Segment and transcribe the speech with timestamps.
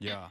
[0.00, 0.30] Ya.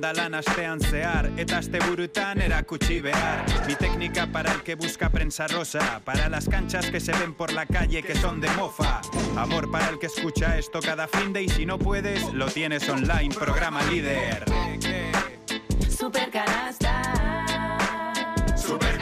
[0.00, 3.44] lan astean zehar Eta aste burutan erakutsi behar.
[3.66, 7.52] Mi técnica para el que busca prensa rosa Para las canchas que se ven por
[7.52, 9.00] la calle que son de mofa.
[9.36, 12.88] Amor para el que escucha esto cada fin de Y si no puedes, lo tienes
[12.88, 14.44] online, programa líder.
[15.88, 17.02] Supercanasta
[18.56, 18.97] Supercanasta,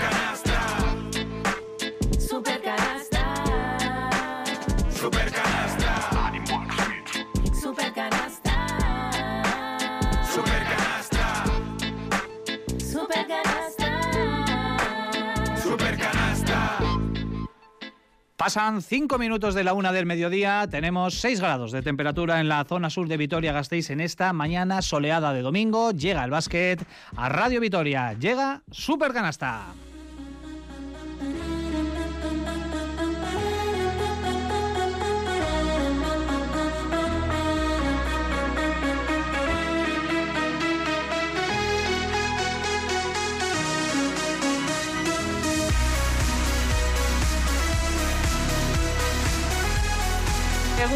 [18.46, 22.64] Pasan cinco minutos de la una del mediodía, tenemos 6 grados de temperatura en la
[22.64, 25.90] zona sur de Vitoria-Gasteiz en esta mañana soleada de domingo.
[25.90, 26.80] Llega el básquet
[27.16, 29.64] a Radio Vitoria, llega Supercanasta.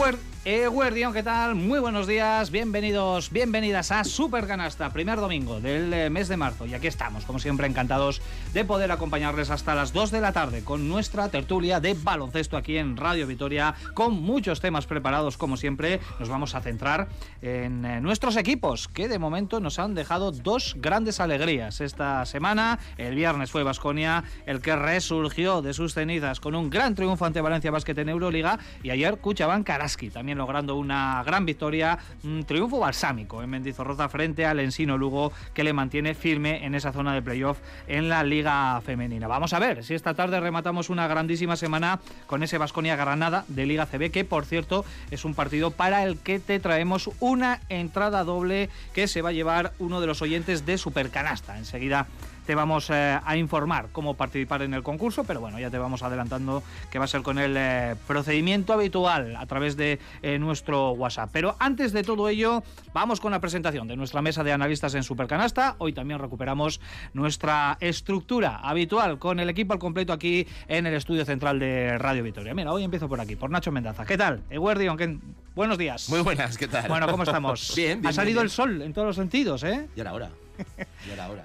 [0.00, 1.54] Eguer- Eguerdión, ¿qué tal?
[1.54, 6.64] Muy buenos días, bienvenidos, bienvenidas a Super Canasta, primer domingo del eh, mes de marzo.
[6.64, 8.22] Y aquí estamos, como siempre, encantados
[8.54, 12.78] de poder acompañarles hasta las 2 de la tarde con nuestra tertulia de baloncesto aquí
[12.78, 16.00] en Radio Vitoria, con muchos temas preparados, como siempre.
[16.18, 17.08] Nos vamos a centrar
[17.42, 22.78] en eh, nuestros equipos, que de momento nos han dejado dos grandes alegrías esta semana.
[22.96, 27.42] El viernes fue Basconia el que resurgió de sus cenizas con un gran triunfo ante
[27.42, 28.58] Valencia Basket en Euroliga.
[28.82, 34.46] Y ayer Cuchaban Karaski también logrando una gran victoria, un triunfo balsámico en Mendizorroza frente
[34.46, 38.80] al Ensino Lugo que le mantiene firme en esa zona de playoff en la Liga
[38.82, 39.26] Femenina.
[39.26, 43.66] Vamos a ver si esta tarde rematamos una grandísima semana con ese Basconia Granada de
[43.66, 48.24] Liga CB, que por cierto es un partido para el que te traemos una entrada
[48.24, 51.58] doble que se va a llevar uno de los oyentes de Supercanasta.
[51.58, 52.06] Enseguida
[52.50, 56.02] te vamos eh, a informar cómo participar en el concurso, pero bueno, ya te vamos
[56.02, 60.90] adelantando que va a ser con el eh, procedimiento habitual a través de eh, nuestro
[60.90, 61.30] WhatsApp.
[61.32, 65.04] Pero antes de todo ello, vamos con la presentación de nuestra mesa de analistas en
[65.04, 65.76] Supercanasta.
[65.78, 66.80] Hoy también recuperamos
[67.14, 72.24] nuestra estructura habitual con el equipo al completo aquí en el estudio central de Radio
[72.24, 72.52] Vitoria.
[72.52, 74.04] Mira, hoy empiezo por aquí, por Nacho Mendaza.
[74.04, 74.42] ¿Qué tal?
[74.50, 75.18] Eguerdion, ¿qué-
[75.54, 76.08] buenos días.
[76.10, 76.88] Muy buenas, ¿qué tal?
[76.88, 77.72] Bueno, ¿cómo estamos?
[77.76, 79.86] Bien, bien, Ha salido bien, el sol en todos los sentidos, ¿eh?
[79.94, 80.30] Ya era hora.
[81.06, 81.44] Ya era hora,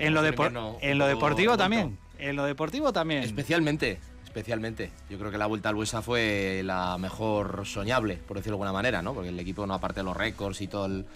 [0.00, 1.98] En lo, en deportivo también.
[2.18, 3.22] En lo deportivo también.
[3.22, 4.90] Especialmente, especialmente.
[5.10, 8.72] Yo creo que la vuelta al Buesa fue la mejor soñable, por decirlo de alguna
[8.72, 9.14] manera, ¿no?
[9.14, 11.06] Porque el equipo, no aparte de los récords y todo el-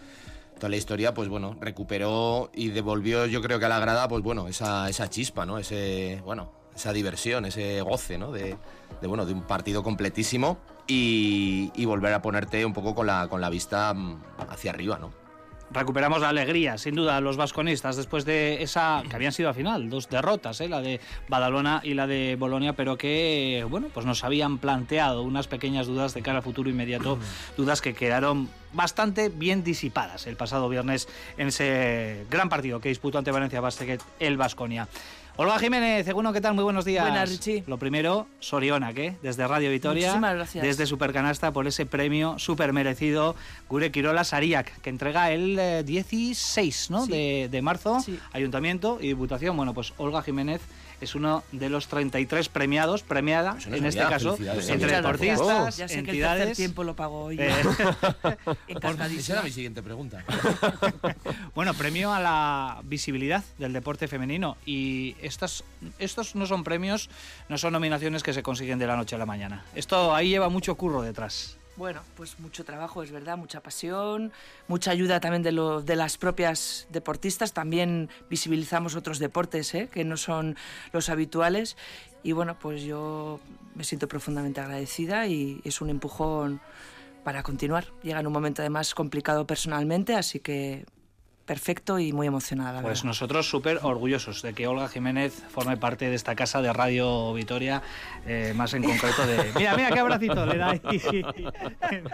[0.57, 4.23] toda la historia, pues bueno, recuperó y devolvió, yo creo que a la grada, pues
[4.25, 5.59] bueno, esa, esa chispa, ¿no?
[5.59, 8.33] Ese, bueno, esa diversión, ese goce, ¿no?
[8.33, 8.57] De,
[9.01, 13.29] de, bueno, de un partido completísimo y, y volver a ponerte un poco con la,
[13.29, 15.13] con la vista mm, hacia arriba, ¿no?
[15.71, 19.91] Recuperamos la alegría, sin duda, los vasconistas después de esa que habían sido al final,
[19.91, 20.69] dos derrotas, ¿eh?
[20.69, 20.99] la de
[21.29, 26.15] Badalona y la de Bolonia, pero que, bueno, pues nos habían planteado unas pequeñas dudas
[26.15, 27.19] de cara al futuro inmediato,
[27.59, 33.19] dudas que quedaron bastante bien disipadas el pasado viernes en ese gran partido que disputó
[33.19, 34.89] ante Valencia Basket el Vasconia.
[35.41, 36.55] Olga Jiménez, Seguno, ¿qué tal?
[36.55, 37.05] Muy buenos días.
[37.05, 37.63] Buenas, Richie.
[37.69, 39.15] Lo primero, Soriona, ¿qué?
[39.23, 40.09] Desde Radio Vitoria.
[40.09, 40.65] Muchísimas gracias.
[40.65, 43.37] Desde Supercanasta por ese premio súper merecido
[43.69, 47.07] Gure Quirola Sariak, que entrega el eh, 16 ¿no?
[47.07, 47.13] Sí.
[47.13, 48.19] de, de marzo, Sí.
[48.33, 49.57] Ayuntamiento y Diputación.
[49.57, 50.61] Bueno, pues Olga Jiménez
[51.01, 55.95] es uno de los 33 premiados, premiada no en este caso, entre deportistas, ya sé
[55.95, 56.57] que el entidades.
[56.57, 57.39] tiempo lo pago hoy.
[57.41, 57.53] eh,
[59.19, 60.25] Esa era mi siguiente pregunta.
[61.55, 64.57] bueno, premio a la visibilidad del deporte femenino.
[64.67, 65.65] Y estas,
[65.99, 67.11] estos no son premios,
[67.49, 69.65] no son nominaciones que se consiguen de la noche a la mañana.
[69.75, 71.58] Esto ahí lleva mucho curro detrás.
[71.79, 74.33] Bueno, pues mucho trabajo, es verdad, mucha pasión,
[74.67, 77.53] mucha ayuda también de, lo- de las propias deportistas.
[77.53, 79.89] También visibilizamos otros deportes ¿eh?
[79.91, 80.57] que no son
[80.93, 81.77] los habituales.
[82.25, 83.39] Y bueno, pues yo
[83.77, 86.61] me siento profundamente agradecida y es un empujón
[87.23, 87.87] para continuar.
[88.03, 90.85] Llega en un momento además complicado personalmente, así que
[91.49, 92.83] perfecto y muy emocionada.
[92.83, 97.33] pues nosotros súper orgullosos de que Olga Jiménez forme parte de esta casa de Radio
[97.33, 97.83] Vitoria,
[98.27, 99.51] eh, más en concreto de...
[99.57, 100.81] Mira, mira qué abracito le da ahí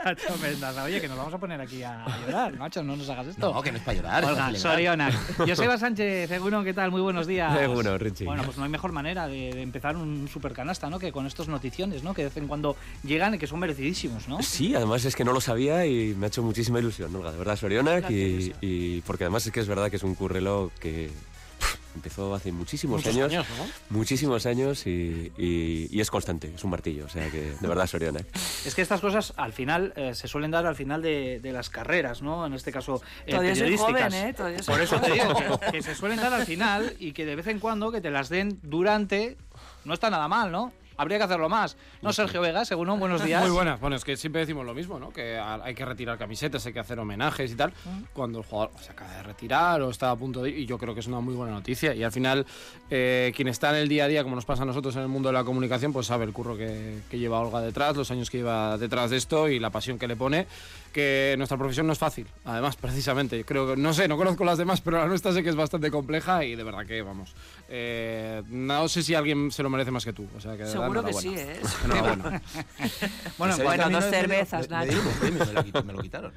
[0.05, 0.85] Nacho Mendaza.
[0.85, 3.53] Oye, que nos vamos a poner aquí a llorar, Nacho, no nos hagas esto.
[3.53, 4.25] No, que no es para llorar.
[4.25, 5.11] Olga, Soriona.
[5.37, 6.93] Joseba Sánchez, Eguno, ¿qué tal?
[6.93, 7.61] Muy buenos días.
[7.61, 8.27] Eguno, Richie.
[8.27, 11.01] Bueno, pues no hay mejor manera de, de empezar un supercanasta, ¿no?
[11.01, 12.15] Que con estos noticiones, ¿no?
[12.15, 14.41] Que de vez en cuando llegan y que son merecidísimos, ¿no?
[14.43, 17.33] Sí, además es que no lo sabía y me ha hecho muchísima ilusión, Olga.
[17.33, 20.71] De verdad, Soriona, y, y porque además es que es verdad que es un currelo
[20.81, 21.11] que
[21.95, 23.97] empezó hace muchísimos Muchos años, años, ¿no?
[23.97, 27.87] muchísimos años y, y- y es constante, es un martillo, o sea que de verdad
[27.87, 28.21] Soriana.
[28.67, 31.71] Es que estas cosas al final eh, se suelen dar al final de, de las
[31.71, 32.47] carreras, ¿no?
[32.47, 34.13] En este caso eh, Todavía soy periodísticas.
[34.13, 34.35] joven, ¿eh?
[34.35, 35.39] Todavía soy Por eso te joven.
[35.45, 38.01] digo que, que se suelen dar al final y que de vez en cuando que
[38.01, 39.37] te las den durante
[39.85, 40.73] no está nada mal, ¿no?
[40.97, 41.77] Habría que hacerlo más.
[42.03, 43.43] No, Sergio Vega, según un buenos días.
[43.43, 43.81] Muy buenas.
[43.81, 45.11] Bueno, es que siempre decimos lo mismo, ¿no?
[45.11, 47.73] Que hay que retirar camisetas, hay que hacer homenajes y tal.
[48.13, 50.79] Cuando el jugador se acaba de retirar o está a punto de ir, y yo
[50.79, 51.95] creo que es una muy buena noticia.
[51.95, 52.47] Y al final,
[52.91, 55.09] eh, quien está en el día a día, como nos pasa a nosotros en el
[55.09, 58.31] mundo de la comunicación, pues sabe el curro que, que lleva Olga detrás, los años
[58.31, 60.47] que lleva detrás de esto y la pasión que le pone.
[60.95, 63.45] Que nuestra profesión no es fácil, además, precisamente.
[63.45, 65.91] Creo que, no sé, no conozco las demás, pero la nuestra sé que es bastante
[65.91, 67.35] compleja y de verdad que, vamos.
[67.69, 70.29] eh, no sé si alguien se lo merece más que tú.
[70.37, 71.35] O sea, que Seguro que sí.
[71.37, 71.61] ¿eh?
[71.85, 72.41] Enhorabuena.
[73.39, 75.65] Bueno, ¿Sabéis que bueno, dos no me- cervezas, me, me dieron un premio, me lo,
[75.65, 76.33] quit- me lo quitaron.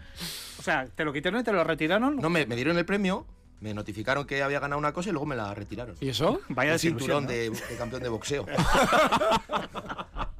[0.57, 2.15] o sea, te lo quitaron y te lo retiraron.
[2.18, 3.27] No, me, me dieron el premio,
[3.62, 5.95] me notificaron que había ganado una cosa y luego me la retiraron.
[6.01, 6.42] ¿Y eso?
[6.50, 7.30] Vaya el desilusión, cinturón ¿no?
[7.30, 8.45] de, de campeón de boxeo.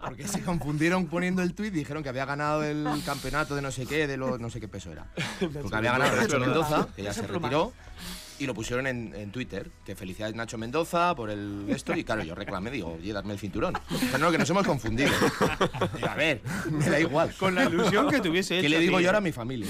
[0.07, 3.71] Porque se confundieron poniendo el tuit y dijeron que había ganado el campeonato de no
[3.71, 5.07] sé qué, de lo, no sé qué peso era.
[5.39, 7.74] Porque había ganado Nacho Mendoza, que ya se retiró,
[8.39, 9.71] y lo pusieron en, en Twitter.
[9.83, 11.95] Que felicidades Nacho Mendoza por el esto.
[11.95, 13.74] Y claro, yo reclamé, digo, oye, dadme el cinturón.
[13.89, 15.09] Pero no, que nos hemos confundido.
[15.95, 17.33] Digo, a ver, me da igual.
[17.39, 19.01] Con la ilusión que tuviese ¿Qué hecho, le digo tío.
[19.01, 19.68] yo ahora a mi familia?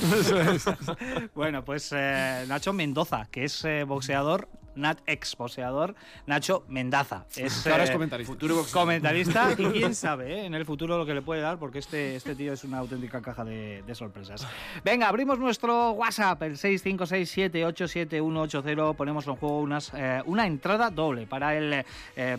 [1.33, 5.95] Bueno, pues eh, Nacho Mendoza, que es eh, boxeador, Nat ex boxeador,
[6.25, 7.25] Nacho Mendaza.
[7.35, 8.33] Es, Ahora es eh, comentarista.
[8.33, 11.79] Futuro comentarista y quién sabe eh, en el futuro lo que le puede dar porque
[11.79, 14.47] este, este tío es una auténtica caja de, de sorpresas.
[14.83, 21.57] Venga, abrimos nuestro WhatsApp, el 656787180, ponemos en juego unas, eh, una entrada doble para
[21.57, 21.85] el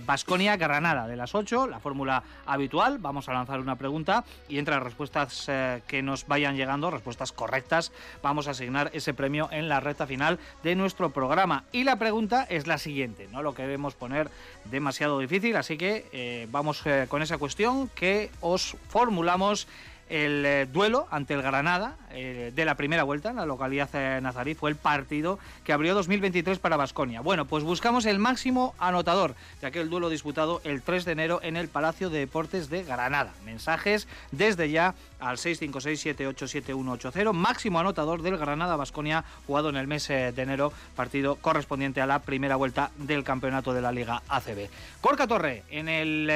[0.04, 4.74] Vasconia Granada de las 8, la fórmula habitual, vamos a lanzar una pregunta y entre
[4.74, 7.92] las respuestas eh, que nos vayan llegando, respuestas correctas,
[8.22, 11.64] vamos a asignar ese premio en la recta final de nuestro programa.
[11.72, 14.30] Y la pregunta es la siguiente, no lo queremos poner
[14.64, 19.66] demasiado difícil, así que eh, vamos eh, con esa cuestión que os formulamos
[20.08, 23.88] el eh, duelo ante el Granada eh, de la primera vuelta en la localidad
[24.20, 27.20] nazarí fue el partido que abrió 2023 para Basconia.
[27.20, 31.56] Bueno, pues buscamos el máximo anotador de aquel duelo disputado el 3 de enero en
[31.56, 33.32] el Palacio de Deportes de Granada.
[33.44, 40.32] Mensajes desde ya al 656787180, máximo anotador del Granada Basconia jugado en el mes eh,
[40.32, 44.70] de enero, partido correspondiente a la primera vuelta del campeonato de la Liga ACB.
[45.00, 46.30] Corca Torre en el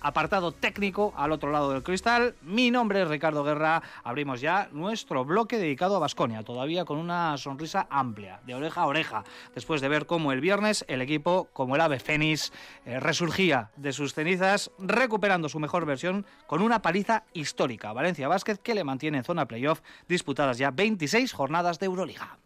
[0.00, 2.34] apartado técnico al otro lado del cristal.
[2.42, 3.82] Mi nombre Ricardo Guerra.
[4.02, 8.86] Abrimos ya nuestro bloque dedicado a Basconia, todavía con una sonrisa amplia, de oreja a
[8.86, 12.52] oreja, después de ver cómo el viernes el equipo, como el ave fénix,
[12.84, 17.92] eh, resurgía de sus cenizas, recuperando su mejor versión con una paliza histórica.
[17.92, 22.38] Valencia Vázquez que le mantiene en zona playoff, disputadas ya 26 jornadas de Euroliga.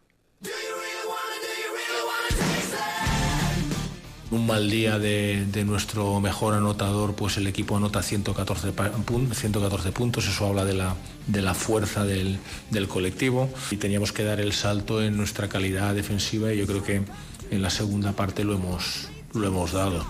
[4.35, 9.93] Un mal día de, nuestro mejor anotador, pues el equipo anota 114, pa- pun- 114
[9.93, 10.93] puntos, eso habla de la,
[11.27, 12.37] de la fuerza del,
[12.69, 16.83] del colectivo y teníamos que dar el salto en nuestra calidad defensiva y yo creo
[16.83, 17.01] que
[17.49, 20.05] en la segunda parte lo hemos, lo hemos dado.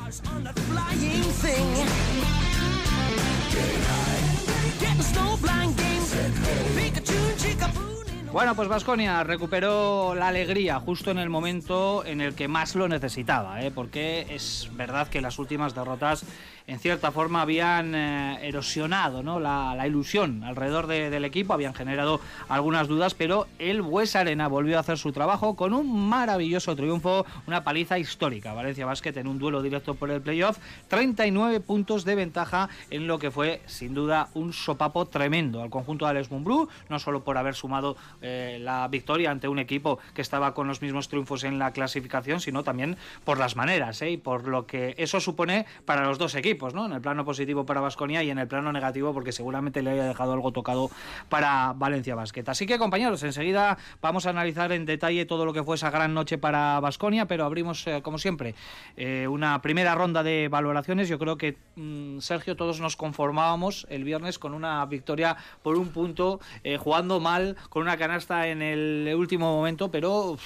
[8.35, 12.89] Bueno, pues Vasconia recuperó la alegría justo en el momento en el que más lo
[12.89, 13.71] necesitaba, ¿eh?
[13.71, 16.25] porque es verdad que las últimas derrotas
[16.67, 19.39] en cierta forma habían eh, erosionado ¿no?
[19.39, 22.19] la, ilusión alrededor de- del equipo, habían generado
[22.49, 27.25] algunas dudas, pero el Bues Arena volvió a hacer su trabajo con un maravilloso triunfo,
[27.45, 28.53] una paliza histórica.
[28.53, 30.57] Valencia Basket en un duelo directo por el playoff,
[30.87, 36.05] 39 puntos de ventaja en lo que fue sin duda un sopapo tremendo al conjunto
[36.05, 40.21] de Alex Mumbrú, no solo por haber sumado eh, la victoria ante un equipo que
[40.21, 44.09] estaba con los mismos triunfos en la clasificación, sino también por las maneras ¿eh?
[44.11, 46.54] y por lo que eso supone para los dos equipos.
[46.55, 46.85] Equipos, ¿no?
[46.85, 50.05] En el plano positivo para Vasconia y en el plano negativo porque seguramente le haya
[50.05, 50.89] dejado algo tocado
[51.27, 52.47] para Valencia Basket.
[52.47, 56.13] Así que compañeros, enseguida vamos a analizar en detalle todo lo que fue esa gran
[56.13, 58.55] noche para Vasconia, pero abrimos eh, como siempre
[58.95, 61.09] eh, una primera ronda de valoraciones.
[61.09, 65.89] Yo creo que mm, Sergio todos nos conformábamos el viernes con una victoria por un
[65.89, 70.37] punto, eh, jugando mal, con una canasta en el último momento, pero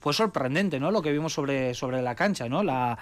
[0.00, 0.90] fue sorprendente, ¿no?
[0.90, 2.62] Lo que vimos sobre, sobre la cancha, ¿no?
[2.64, 2.98] La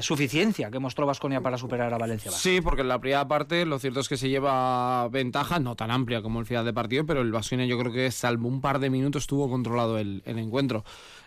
[0.00, 2.30] suficiencia que mostró Vasconia para superar a Valencia.
[2.30, 5.90] Sí, porque en la primera parte lo cierto es que se lleva ventaja, no tan
[5.90, 8.78] amplia como el final de partido, pero el Vasconia yo creo que salvo un par
[8.78, 10.84] de minutos estuvo controlado el, encuentro.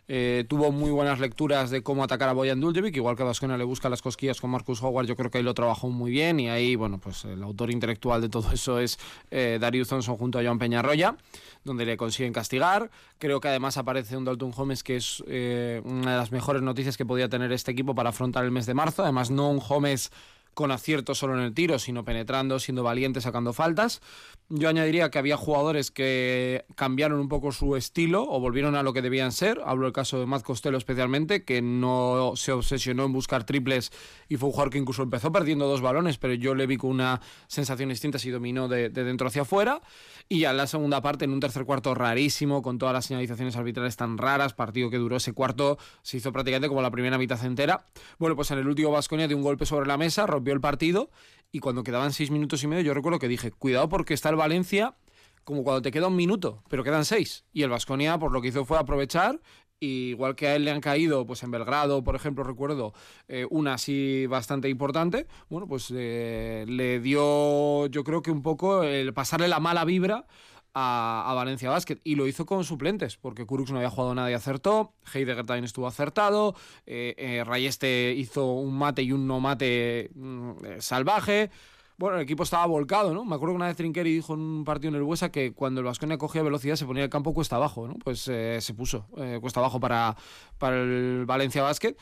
[0.07, 3.63] Eh, tuvo muy buenas lecturas de cómo atacar a Boyan Duljevic, igual que Vasconia le
[3.63, 6.49] busca las cosquillas con Marcus Howard, yo creo que ahí lo trabajó muy bien y
[6.49, 8.99] ahí, bueno, pues el autor intelectual de todo eso es
[9.29, 11.15] eh, Darius Thompson junto a Joan Peñarroya,
[11.63, 12.89] donde le consiguen castigar.
[13.19, 16.97] Creo que además aparece un Dalton Holmes que es eh, una de las mejores noticias
[16.97, 19.03] que podía tener este equipo para afrontar el mes de marzo.
[19.03, 20.11] Además, no un Holmes
[20.53, 24.01] con acierto solo en el tiro, sino penetrando, siendo valiente, sacando faltas.
[24.50, 28.91] Yo añadiría que había jugadores que cambiaron un poco su estilo o volvieron a lo
[28.91, 29.62] que debían ser.
[29.65, 33.91] Hablo del caso de Matt Costello especialmente, que no se obsesionó en buscar triples
[34.27, 36.89] y fue un jugador que incluso empezó perdiendo dos balones, pero yo le vi con
[36.89, 39.81] una sensación distinta si dominó de, dentro hacia afuera.
[40.27, 43.55] Y ya en la segunda parte, en un tercer cuarto rarísimo, con todas las señalizaciones
[43.55, 47.43] arbitrales tan raras, partido que duró ese cuarto, se hizo prácticamente como la primera mitad
[47.46, 47.86] entera.
[48.20, 51.12] Bueno, pues en el último Vasconia de un golpe sobre la mesa, el partido
[51.51, 54.38] y cuando quedaban seis minutos y medio, yo recuerdo que dije, cuidado porque está el
[54.38, 54.95] Valencia
[55.43, 57.45] como cuando te queda un minuto, pero quedan seis.
[57.51, 59.39] Y el Vasconia, por lo que hizo fue aprovechar.
[59.79, 62.93] igual que a él le han caído, pues en Belgrado, por ejemplo, recuerdo
[63.27, 68.83] eh, una así bastante importante, bueno, pues eh, le dio, yo creo que un poco
[68.83, 70.27] el pasarle la mala vibra
[70.73, 74.33] a, Valencia Basket y lo hizo con suplentes porque Kurux no había jugado nada y
[74.33, 80.11] acertó, Heidegger también estuvo acertado, eh, eh, Rayeste hizo un mate y un no mate
[80.13, 81.49] mm, eh, salvaje.
[81.97, 83.23] Bueno, el equipo estaba volcado, ¿no?
[83.23, 85.81] Me acuerdo que una vez Trinqueri dijo en un partido en el Buesa que cuando
[85.81, 87.93] el Vasconia cogía velocidad se ponía el campo cuesta abajo, ¿no?
[88.03, 89.05] Pues se puso
[89.39, 90.15] cuesta abajo para,
[90.57, 91.95] para el Valencia Basket,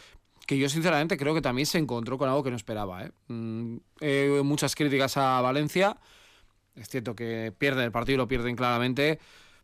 [0.50, 3.04] que yo sinceramente creo que también se encontró con algo que no esperaba.
[3.04, 3.12] ¿eh?
[3.28, 3.78] Mm,
[4.44, 5.96] muchas críticas a Valencia,
[6.80, 9.20] es cierto que pierden el partido lo pierden claramente,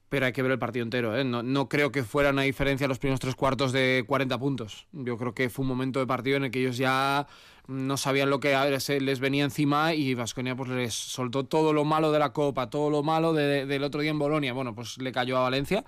[0.09, 1.17] pero hay que ver el partido entero.
[1.17, 1.23] ¿eh?
[1.23, 4.87] No, creo que fuera una diferencia los primeros tres cuartos de 40 puntos.
[4.91, 7.27] Yo creo que fue un momento de partido en el que ellos ya
[7.67, 8.55] no sabían lo que
[9.01, 12.91] les venía encima y Vasconia pues les soltó todo lo malo de la Copa, todo
[12.91, 14.53] lo malo del otro día en Bolonia.
[14.53, 15.83] Bueno, pues le cayó a Valencia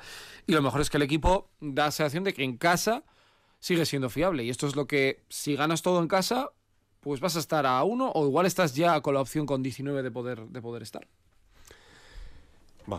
[0.47, 3.03] y lo mejor es que el equipo da la sensación de que en casa
[3.59, 6.51] sigue siendo fiable y esto es lo que si ganas todo en casa
[7.01, 10.03] pues vas a estar a uno o igual estás ya con la opción con 19
[10.03, 11.07] de poder, de poder estar.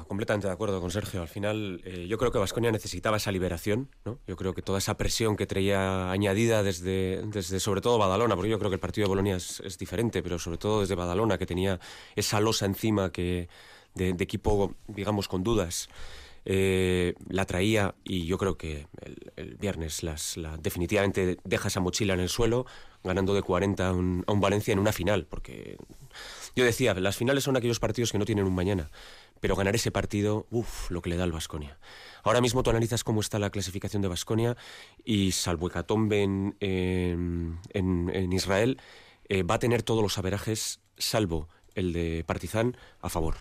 [0.06, 1.22] Completamente de acuerdo con Sergio.
[1.22, 4.18] Al final, eh, yo creo que Vasconia necesitaba esa liberación, ¿no?
[4.26, 8.50] Yo creo que toda esa presión que traía añadida desde, desde sobre todo Badalona, porque
[8.50, 11.46] yo creo que el partido de Bolonia es, diferente, pero sobre todo desde Badalona, que
[11.46, 11.80] tenía
[12.16, 13.48] esa losa encima que
[13.94, 15.88] de, equipo, digamos, con dudas.
[16.44, 18.86] Eh, la traía y yo creo que
[19.36, 22.66] el, viernes las, la, definitivamente deja esa mochila en el suelo,
[23.04, 25.76] ganando de 40 a un, Valencia en una final, porque
[26.56, 28.90] yo decía, las finales son aquellos partidos que no tienen un mañana,
[29.40, 31.78] pero ganar ese partido, uff, lo que le da al Vasconia.
[32.22, 34.56] Ahora mismo tú analizas cómo está la clasificación de Vasconia
[35.04, 38.80] y salvo Hecatombe en, en, Israel,
[39.28, 43.36] eh, va a tener todos los averajes, salvo el de Partizan, a favor.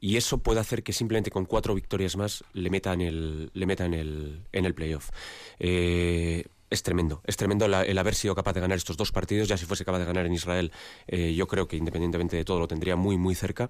[0.00, 3.86] Y eso puede hacer que simplemente con cuatro victorias más le metan el, le meta
[3.86, 5.10] en el, en el playoff.
[5.58, 9.48] Eh, es tremendo, es tremendo el haber sido capaz de ganar estos dos partidos.
[9.48, 10.72] Ya si fuese capaz de ganar en Israel,
[11.06, 13.68] eh, yo creo que independientemente de todo lo tendría muy, muy cerca.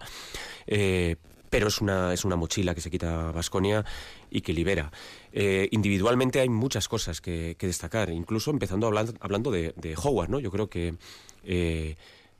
[0.66, 1.16] Eh,
[1.50, 3.84] pero es una, es una mochila que se quita Vasconia
[4.28, 4.90] y que libera.
[5.32, 10.30] Eh, individualmente hay muchas cosas que, destacar, incluso empezando hablando, hablando de, de, Howard.
[10.30, 10.40] ¿no?
[10.40, 10.96] Yo creo que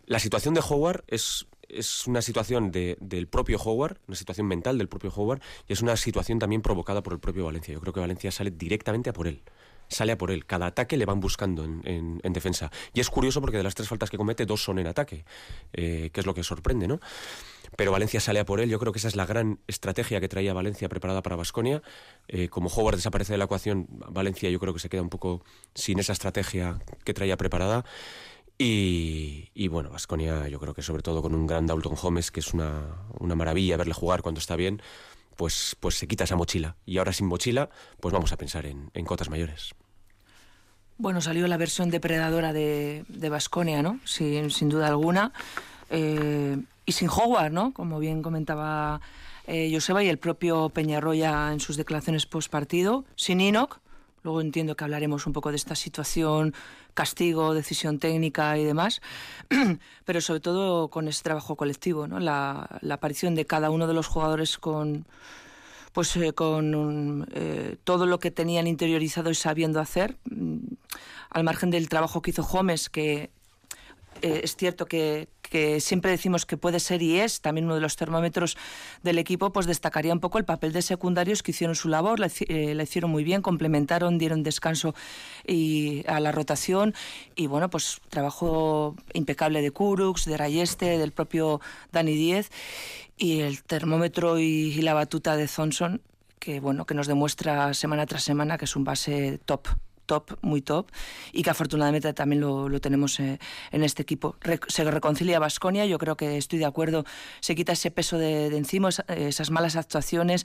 [0.07, 4.87] la situación de Howard es es una situación del propio Howard, una situación mental del
[4.87, 7.75] propio Howard, y es una situación también provocada por el propio Valencia.
[7.75, 9.43] Yo creo que Valencia sale directamente a por él
[9.89, 10.47] sale a por él.
[10.47, 12.71] Cada ataque le van buscando en, defensa.
[12.93, 15.25] Y es curioso porque de las tres faltas que comete, dos son en ataque,
[15.73, 17.01] eh, que es lo que sorprende, ¿no?
[17.77, 18.71] Pero Valencia sale a por él.
[18.71, 21.83] Yo creo que esa es la gran estrategia que traía Valencia preparada para Basconia.
[22.29, 25.45] Eh, como Howard desaparece de la ecuación, Valencia yo creo que se queda un poco
[25.75, 27.85] sin esa estrategia que traía preparada.
[28.57, 32.55] Y, bueno, Vasconia yo creo que sobre todo con un gran Dalton Holmes, que es
[32.55, 32.83] una,
[33.19, 34.81] una maravilla verle jugar cuando está bien,
[35.37, 36.77] pues, pues se quita esa mochila.
[36.87, 39.75] Y ahora sin mochila, pues vamos a pensar en, cotas mayores.
[40.97, 44.01] Bueno, salió la versión depredadora de Vasconia, ¿no?
[44.05, 45.33] Sin, sin, duda alguna.
[45.91, 47.73] Eh, y sin Howard, ¿no?
[47.73, 49.01] Como bien comentaba
[49.47, 53.05] eh, Joseba y el propio Peñarroya en sus declaraciones post partido.
[53.17, 53.81] Sin Enoch,
[54.25, 56.55] Luego entiendo que hablaremos un poco de esta situación,
[56.95, 59.03] castigo, decisión técnica y demás,
[60.07, 62.19] pero sobre todo con ese trabajo colectivo, ¿no?
[62.19, 65.07] la, aparición de cada uno de los jugadores con
[65.93, 70.57] pues eh, con eh, todo lo que tenían interiorizado y sabiendo hacer, mm,
[71.31, 73.31] al margen del trabajo que hizo Gómez, que
[74.23, 75.29] eh, es cierto que,
[75.79, 78.57] siempre decimos que puede ser y es también uno de los termómetros
[79.05, 82.27] del equipo, pues destacaría un poco el papel de secundarios que hicieron su labor, la,
[82.49, 84.97] eh, hicieron muy bien, complementaron, dieron descanso
[85.47, 86.93] y, a la rotación
[87.37, 91.61] y bueno, pues trabajo impecable de Kurux, de Rayeste, del propio
[91.93, 92.51] Dani Diez
[93.17, 96.03] y el termómetro y, la batuta de Thompson
[96.41, 99.69] que bueno, que nos demuestra semana tras semana que es un base top
[100.07, 100.91] top, muy top,
[101.33, 103.39] y que afortunadamente también lo, lo tenemos eh,
[103.73, 104.37] en este equipo.
[104.69, 107.05] se reconcilia Basconia, yo creo que estoy de acuerdo,
[107.41, 110.45] se quita ese peso de, encima, esas malas actuaciones,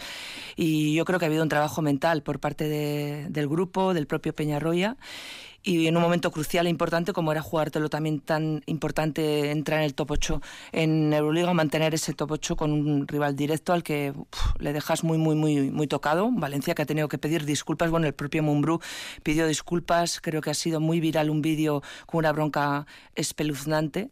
[0.55, 4.33] y yo creo que ha habido un trabajo mental por parte del grupo, del propio
[4.33, 4.97] Peñarroya,
[5.63, 9.85] y en un momento crucial e importante como era jugártelo también tan importante entrar en
[9.85, 14.13] el top 8 en Euroliga, mantener ese top 8 con un rival directo al que
[14.59, 16.29] le dejas muy, muy, muy, muy tocado.
[16.31, 18.79] Valencia que ha tenido que pedir disculpas, bueno, el propio Mumbrú
[19.23, 22.85] pidió disculpas, creo que ha sido muy viral un vídeo con una bronca
[23.15, 24.09] espeluznante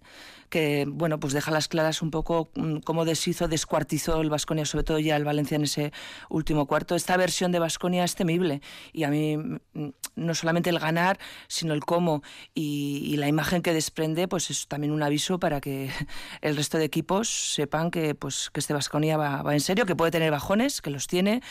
[0.49, 4.83] que bueno pues deja las claras un poco mm, cómo deshizo, descuartizó el Vasconia, sobre
[4.83, 5.91] todo ya el Valencia en ese
[6.29, 6.95] último cuarto.
[6.95, 8.61] Esta versión de Vasconia es temible
[8.93, 13.73] y a mí mm, no solamente el ganar, sino el cómo y, la imagen que
[13.73, 15.89] desprende, pues es también un aviso para que
[16.41, 20.11] el resto de equipos sepan que pues que este Vasconia va, en serio, que puede
[20.11, 21.41] tener bajones, que los tiene,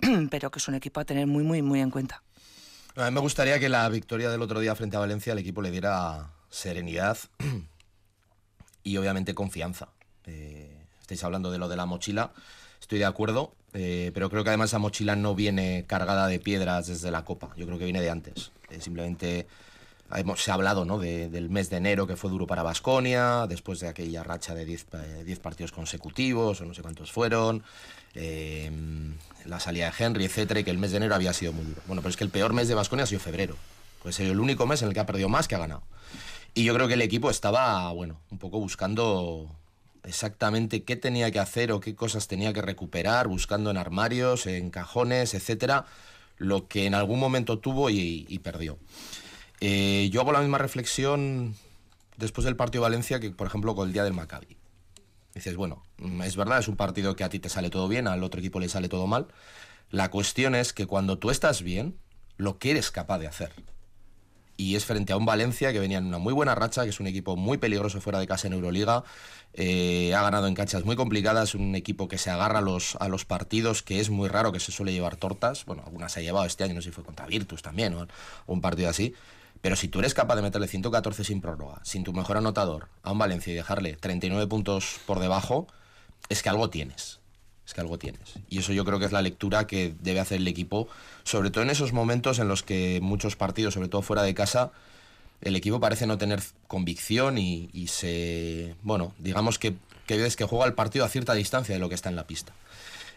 [0.30, 2.22] pero que es un equipo a tener muy muy muy en cuenta.
[2.96, 5.62] A mí me gustaría que la victoria del otro día frente a Valencia al equipo
[5.62, 7.18] le diera serenidad
[8.82, 9.88] y obviamente confianza.
[10.26, 12.32] Eh, estáis hablando de lo de la mochila,
[12.90, 16.88] estoy de acuerdo, eh, pero creo que además esa mochila no viene cargada de piedras
[16.88, 18.50] desde la Copa, yo creo que viene de antes.
[18.68, 19.46] Eh, simplemente
[20.34, 20.98] se ha hablado ¿no?
[20.98, 25.38] del mes de enero que fue duro para Basconia, después de aquella racha de 10
[25.38, 27.62] partidos consecutivos, o no sé cuántos fueron,
[28.16, 31.80] la salida de Henry, etcétera, y que el mes de enero había sido muy duro.
[31.86, 33.54] Bueno, pero es que el peor mes de Basconia ha sido febrero,
[34.02, 35.84] pues es el único mes en el que ha perdido más que ha ganado.
[36.54, 39.48] Y yo creo que el equipo estaba, bueno, un poco buscando
[40.04, 44.70] exactamente qué tenía que hacer o qué cosas tenía que recuperar, buscando en armarios, en
[44.70, 45.86] cajones, etcétera,
[46.36, 48.78] lo que en algún momento tuvo y, perdió.
[49.60, 51.54] Eh, yo hago la misma reflexión
[52.16, 54.56] después del partido de Valencia que, por ejemplo, con el día del Maccabi.
[55.34, 55.84] Dices, bueno,
[56.24, 58.58] es verdad, es un partido que a ti te sale todo bien, al otro equipo
[58.58, 59.28] le sale todo mal.
[59.90, 61.96] La cuestión es que cuando tú estás bien,
[62.36, 63.52] lo que eres capaz de hacer
[64.60, 67.00] y es frente a un Valencia que venía en una muy buena racha, que es
[67.00, 69.04] un equipo muy peligroso fuera de casa en Euroliga,
[69.54, 73.08] eh, ha ganado en canchas muy complicadas, un equipo que se agarra a los, a
[73.08, 76.22] los partidos, que es muy raro que se suele llevar tortas, bueno, algunas se ha
[76.22, 78.06] llevado este año, no sé si fue contra Virtus también, o
[78.46, 79.14] un partido así,
[79.62, 83.12] pero si tú eres capaz de meterle 114 sin prórroga, sin tu mejor anotador, a
[83.12, 85.68] un Valencia y dejarle 39 puntos por debajo,
[86.28, 87.19] es que algo tienes
[87.74, 88.34] que algo tienes.
[88.48, 90.88] Y eso yo creo que es la lectura que debe hacer el equipo,
[91.24, 94.72] sobre todo en esos momentos en los que muchos partidos, sobre todo fuera de casa,
[95.40, 99.74] el equipo parece no tener convicción y, se, bueno, digamos que,
[100.06, 102.26] que ves que juega el partido a cierta distancia de lo que está en la
[102.26, 102.52] pista.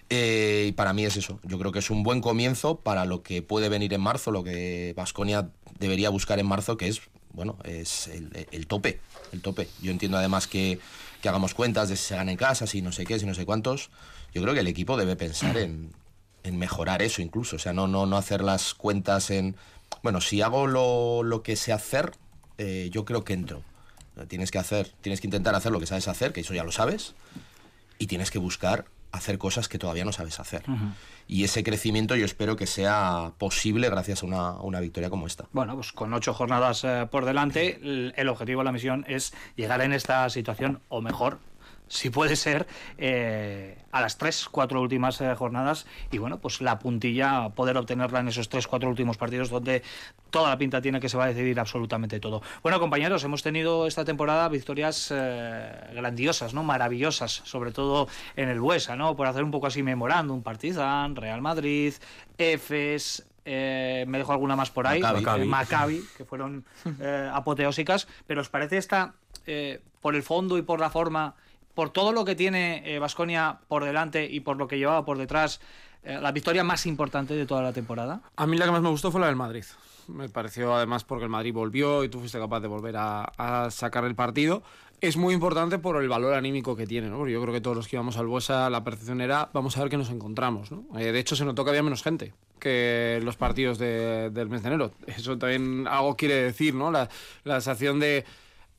[0.09, 1.39] Eh, y para mí es eso.
[1.43, 4.43] Yo creo que es un buen comienzo para lo que puede venir en marzo, lo
[4.43, 7.01] que Vasconia debería buscar en marzo, que es,
[7.33, 8.99] bueno, es el, tope.
[9.31, 9.67] El tope.
[9.81, 10.79] Yo entiendo además que,
[11.21, 13.33] que, hagamos cuentas de si se gana en casa, si no sé qué, si no
[13.33, 13.89] sé cuántos
[14.33, 15.91] yo creo que el equipo debe pensar en,
[16.51, 19.55] mejorar eso incluso, o sea, no, no, no hacer las cuentas en,
[20.01, 22.11] bueno, si hago lo, que sé hacer,
[22.57, 23.63] eh, yo creo que entro.
[24.27, 26.71] Tienes que hacer, tienes que intentar hacer lo que sabes hacer, que eso ya lo
[26.71, 27.15] sabes,
[27.97, 30.63] y tienes que buscar hacer cosas que todavía no sabes hacer.
[31.27, 35.45] Y ese crecimiento yo espero que sea posible gracias a una, victoria como esta.
[35.53, 37.79] Bueno, pues con ocho jornadas eh, por delante,
[38.15, 41.39] el, objetivo, la misión es llegar en esta situación o mejor
[41.93, 42.65] si puede ser,
[42.97, 48.19] eh, a las tres, cuatro últimas eh, jornadas y bueno, pues la puntilla, poder obtenerla
[48.19, 49.83] en esos tres, cuatro últimos partidos donde
[50.31, 52.41] toda la pinta tiene que se va a decidir absolutamente todo.
[52.63, 56.63] Bueno, compañeros, hemos tenido esta temporada victorias eh, grandiosas, ¿no?
[56.63, 59.15] Maravillosas, sobre todo en el Buesa, ¿no?
[59.15, 61.93] Por hacer un poco así memorando, un Partizan, Real Madrid,
[62.39, 65.01] Efes, me dejo alguna más por ahí,
[65.45, 66.65] Maccabi, que fueron
[67.31, 69.13] apoteósicas, pero ¿os parece esta,
[70.01, 71.35] por el fondo y por la forma,
[71.73, 75.17] por todo lo que tiene Vasconia eh, por delante y por lo que llevaba por
[75.17, 75.59] detrás,
[76.03, 78.21] eh, la victoria más importante de toda la temporada?
[78.35, 79.63] A mí la que más me gustó fue la del Madrid.
[80.07, 84.03] Me pareció además porque el Madrid volvió y tú fuiste capaz de volver a, sacar
[84.03, 84.63] el partido.
[84.99, 87.27] Es muy importante por el valor anímico que tiene, ¿no?
[87.27, 89.89] yo creo que todos los que íbamos al Buesa, la percepción era, vamos a ver
[89.89, 90.69] qué nos encontramos.
[90.97, 94.61] Eh, de hecho, se notó que había menos gente que los partidos de- del mes
[94.61, 94.91] de enero.
[95.07, 96.89] Eso también algo quiere decir, ¿no?
[96.91, 97.09] La
[97.45, 98.23] sensación de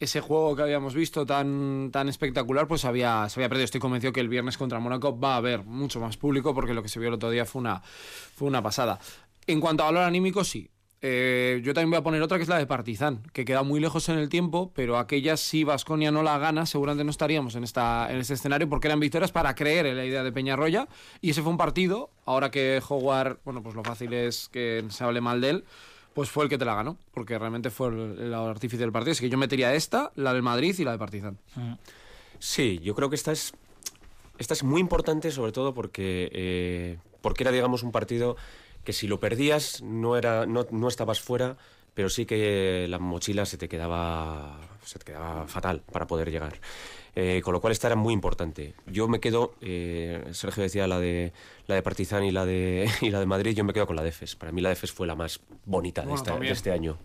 [0.05, 3.65] ese juego que habíamos visto tan, tan espectacular, pues había, se había perdido.
[3.65, 6.83] Estoy convencido que el viernes contra Mónaco va a haber mucho más público porque lo
[6.83, 9.01] que se vio el otro día fue una, fue una pasada.
[9.47, 10.71] En cuanto a valor anímico, sí.
[11.07, 13.79] Eh, yo también voy a poner otra que es la de Partizan, que queda muy
[13.79, 17.65] lejos en el tiempo, pero aquella si Vasconia no la gana, seguramente no estaríamos en,
[17.65, 20.89] esta, en este escenario porque eran victorias para creer en la idea de Peñarroya
[21.21, 25.05] y ese fue un partido, ahora que Howard, bueno, pues lo fácil es que se
[25.05, 25.65] hable mal de él,
[26.15, 29.13] pues fue el que te la ganó, porque realmente fue el, el artífice del partido.
[29.13, 31.39] Así que yo metería esta, la del Madrid y la de Partizan.
[32.39, 33.53] Sí, yo creo que esta es,
[34.39, 38.37] esta es muy importante, sobre todo porque, eh, porque era, digamos, un partido
[38.85, 41.57] que si lo perdías no, era, no, no estabas fuera,
[41.95, 46.61] pero sí que la mochila se te quedaba, se te quedaba fatal para poder llegar.
[47.17, 48.75] Eh, con lo cual esta era muy importante.
[48.87, 51.33] Yo me quedo, eh, Sergio decía la de
[51.69, 54.03] la de Partizan y la de y la de Madrid, yo me quedo con la
[54.03, 54.35] de EFES.
[54.35, 56.99] Para mí la de EFES fue la más bonita de, esta- este año.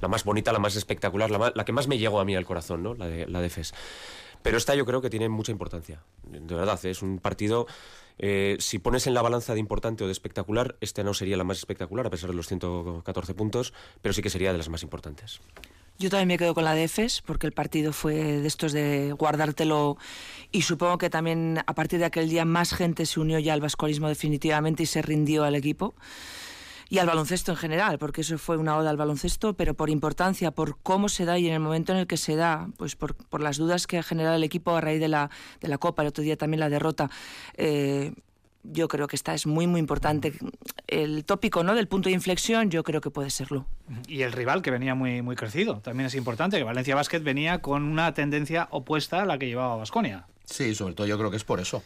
[0.00, 2.34] La más bonita, la más espectacular, la, ma- la que más me llegó a mí
[2.34, 2.94] al corazón, ¿no?
[2.94, 3.50] La de, la de.
[4.42, 6.00] Pero esta yo creo que tiene mucha importancia.
[6.22, 7.66] De verdad, es un partido.
[8.18, 11.44] eh, si pones en la balanza de importante o de espectacular, este no sería la
[11.44, 14.82] más espectacular, a pesar de los 114 puntos, pero sí que sería de las más
[14.82, 15.40] importantes.
[16.00, 19.12] Yo también me quedo con la de EFES porque el partido fue de estos de
[19.12, 19.98] guardártelo
[20.50, 23.60] y supongo que también a partir de aquel día más gente se unió ya al
[23.60, 25.92] vasconismo definitivamente y se rindió al equipo
[26.88, 30.52] y al baloncesto en general, porque eso fue una oda al baloncesto, pero por importancia,
[30.52, 33.14] por cómo se da y en el momento en el que se da, pues por,
[33.14, 35.28] por las dudas que ha generado el equipo a raíz de la,
[35.60, 37.10] de la Copa, el otro día también la derrota.
[37.58, 38.14] eh,
[38.62, 40.32] yo creo que esta es muy, muy importante.
[40.86, 41.74] El tópico ¿no?
[41.74, 43.66] del punto de inflexión yo creo que puede serlo.
[44.06, 45.76] Y el rival que venía muy, muy crecido.
[45.78, 49.76] También es importante que Valencia Basket venía con una tendencia opuesta a la que llevaba
[49.76, 50.26] Vasconia.
[50.44, 51.82] Sí, sobre todo yo creo que es por eso.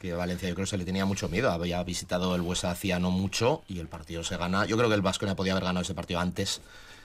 [0.00, 1.50] Que Valencia yo creo que se le tenía mucho miedo.
[1.50, 4.66] Había visitado el Huesa hacía no mucho y el partido se gana.
[4.66, 6.60] Yo creo que el Vasconia podía haber ganado ese partido antes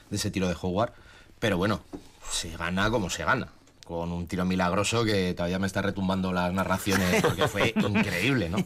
[0.10, 0.94] de ese tiro de Howard.
[1.40, 1.82] Pero bueno,
[2.30, 3.50] se gana como se gana.
[3.86, 8.58] Con un tiro milagroso que todavía me está retumbando las narraciones porque fue increíble, ¿no?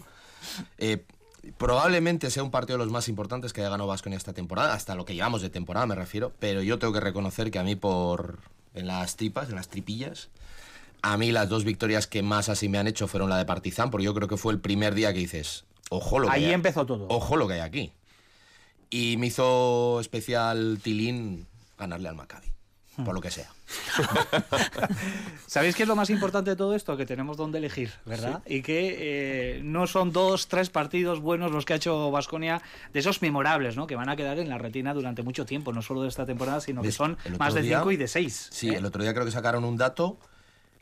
[0.77, 1.03] Eh,
[1.57, 4.95] probablemente sea un partido de los más importantes que haya ganado Vasconia esta temporada, hasta
[4.95, 7.75] lo que llevamos de temporada me refiero, pero yo tengo que reconocer que a mí
[7.75, 8.39] por
[8.73, 10.29] en las tripas, en las tripillas,
[11.01, 13.91] a mí las dos victorias que más así me han hecho fueron la de Partizan,
[13.91, 16.53] porque yo creo que fue el primer día que dices, ojo lo que Ahí hay,
[16.53, 17.07] empezó todo.
[17.09, 17.91] ojo lo que hay aquí.
[18.89, 22.47] Y me hizo especial Tilín ganarle al Maccabi,
[23.03, 23.49] por lo que sea.
[25.47, 26.95] ¿Sabéis qué es lo más importante de todo esto?
[26.97, 28.41] Que tenemos donde elegir, ¿verdad?
[28.45, 32.61] Y que eh, no son dos, tres partidos buenos los que ha hecho Vasconia,
[32.93, 33.87] de esos memorables, ¿no?
[33.87, 36.61] Que van a quedar en la retina durante mucho tiempo, no solo de esta temporada,
[36.61, 38.47] sino que son más de día- cinco y de seis.
[38.51, 38.77] Sí, ¿eh?
[38.77, 40.17] el otro día creo que sacaron un dato.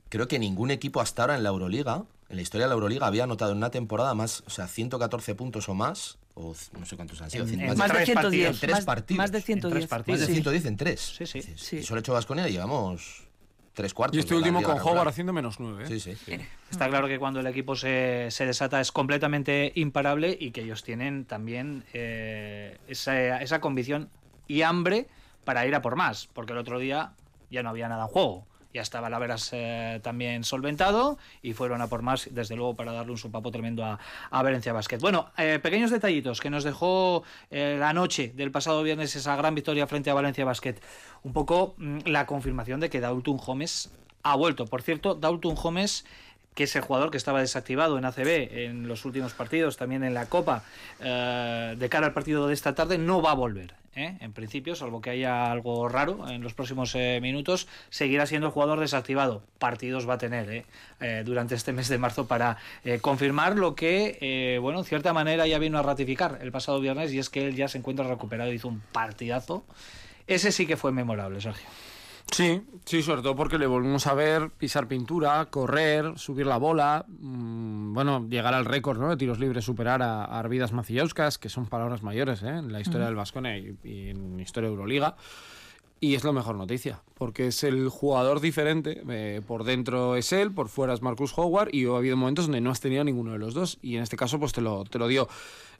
[0.09, 3.07] Creo que ningún equipo hasta ahora en la Euroliga, en la historia de la Euroliga,
[3.07, 6.95] había anotado en una temporada más, o sea, 114 puntos o más, o no sé
[6.95, 8.23] cuántos han sido, En- cien- en más, Más de, de tres 110.
[8.23, 8.53] partidos.
[8.55, 9.17] En tres más, partidos.
[9.17, 9.73] más de En 110.
[9.79, 10.19] tres partidos.
[10.19, 10.33] más de Sí.
[10.41, 10.99] 110 en tres.
[11.17, 11.39] Sí, sí.
[11.39, 11.77] Dices, Sí.
[11.77, 13.27] Y solo ha hecho Vasconia y llevamos
[13.73, 14.17] tres cuartos.
[14.17, 14.79] Y este último con.
[14.79, 15.83] Howard haciendo menos nueve.
[15.85, 15.99] ¿eh?
[15.99, 16.35] Sí, sí.
[16.71, 20.83] Está claro que cuando el equipo se, se desata es completamente imparable y que ellos
[20.83, 24.09] tienen también eh, esa, esa convicción
[24.47, 25.07] y hambre
[25.43, 27.13] para ir a por más, porque el otro día
[27.51, 28.47] ya no había nada en juego.
[28.73, 32.91] Ya estaba la Veras eh, también solventado y fueron a por más, desde luego, para
[32.91, 34.97] darle un sopapo tremendo a, a Valencia Basket.
[34.99, 39.55] Bueno, eh, pequeños detallitos que nos dejó eh, la noche del pasado viernes esa gran
[39.55, 40.75] victoria frente a Valencia Basket.
[41.23, 43.91] Un poco mm, la confirmación de que Dalton Gómez
[44.23, 44.65] ha vuelto.
[44.65, 46.05] Por cierto, Dalton Gómez
[46.55, 50.13] que es el jugador que estaba desactivado en ACB en los últimos partidos, también en
[50.13, 50.63] la Copa,
[50.99, 53.73] eh, de cara al partido de esta tarde, no va a volver.
[53.95, 54.17] ¿Eh?
[54.19, 58.53] En principio, salvo que haya algo raro en los próximos eh, minutos, seguirá siendo el
[58.53, 59.43] jugador desactivado.
[59.59, 60.65] Partidos va a tener ¿eh?
[60.99, 65.47] Eh, durante este mes de marzo para eh, confirmar lo que, bueno, en cierta manera
[65.47, 68.51] ya vino a ratificar el pasado viernes y es que él ya se encuentra recuperado,
[68.51, 69.63] hizo un partidazo.
[70.27, 71.67] Ese sí que fue memorable, Sergio.
[72.31, 77.05] Sí, sí, sobre todo porque le volvimos a ver pisar pintura, correr, subir la bola,
[77.07, 79.09] mm, bueno, llegar al récord ¿no?
[79.09, 82.47] de tiros libres, superar a, a Arvidas Macillauskas, que son palabras mayores ¿eh?
[82.49, 85.15] en la historia del Vasconia y, y en la historia de Euroliga.
[85.99, 89.01] Y es la mejor noticia, porque es el jugador diferente.
[89.07, 92.59] eh, por dentro es él, por fuera es Marcus Howard, y ha habido momentos donde
[92.59, 93.77] no has tenido ninguno de los dos.
[93.81, 95.29] Y en este caso, pues te lo, te lo dio.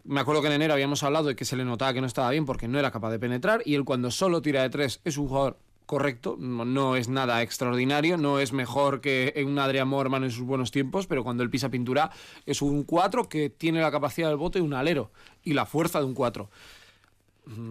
[0.06, 2.29] Me acuerdo que en enero habíamos hablado de que se le notaba que no estaba
[2.29, 5.17] bien porque no era capaz de penetrar, y él cuando solo tira de tres es
[5.17, 10.31] un jugador correcto, no, es nada extraordinario, no es mejor que un Adrián Morman en
[10.31, 12.11] sus buenos tiempos, pero cuando él pisa pintura
[12.45, 15.11] es un 4 que tiene la capacidad del bote de un alero
[15.43, 16.49] y la fuerza de un 4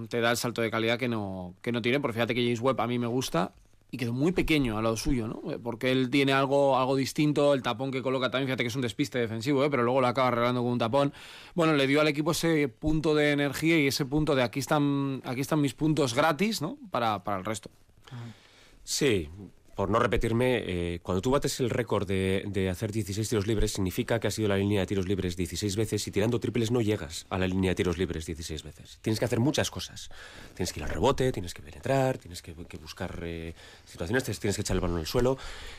[0.08, 2.60] te da el salto de calidad que no, que no tiene, porque fíjate que James
[2.60, 3.52] Webb a mí me gusta
[3.90, 5.52] y quedó muy pequeño al lado suyo, ¿no?
[5.52, 8.74] Eh, porque él tiene algo, algo distinto, el tapón que coloca también, fíjate que es
[8.74, 9.70] un despiste defensivo, ¿eh?
[9.70, 11.12] pero luego lo acaba arreglando con un tapón.
[11.54, 15.20] Bueno, le dio al equipo ese punto de energía y ese punto de aquí están,
[15.26, 16.78] aquí están mis puntos gratis, ¿no?
[16.90, 17.70] Para, para el resto.
[18.84, 19.28] Sí,
[19.74, 23.72] por no repetirme, eh, cuando tú bates el récord de, de, hacer 16 tiros libres,
[23.72, 26.70] significa que has ido a la línea de tiros libres 16 veces y tirando triples
[26.70, 28.98] no llegas a la línea de tiros libres 16 veces.
[29.00, 30.10] Tienes que hacer muchas cosas.
[30.54, 33.54] Tienes que ir al rebote, tienes que penetrar, tienes que, buscar eh,
[33.86, 35.38] situaciones, tienes que echar el balón al suelo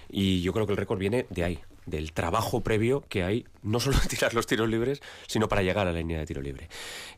[0.09, 3.79] y yo creo que el récord viene de ahí, del trabajo previo que hay, no
[3.79, 6.69] solo de tirar los tiros libres, sino para llegar a la línea de tiro libre.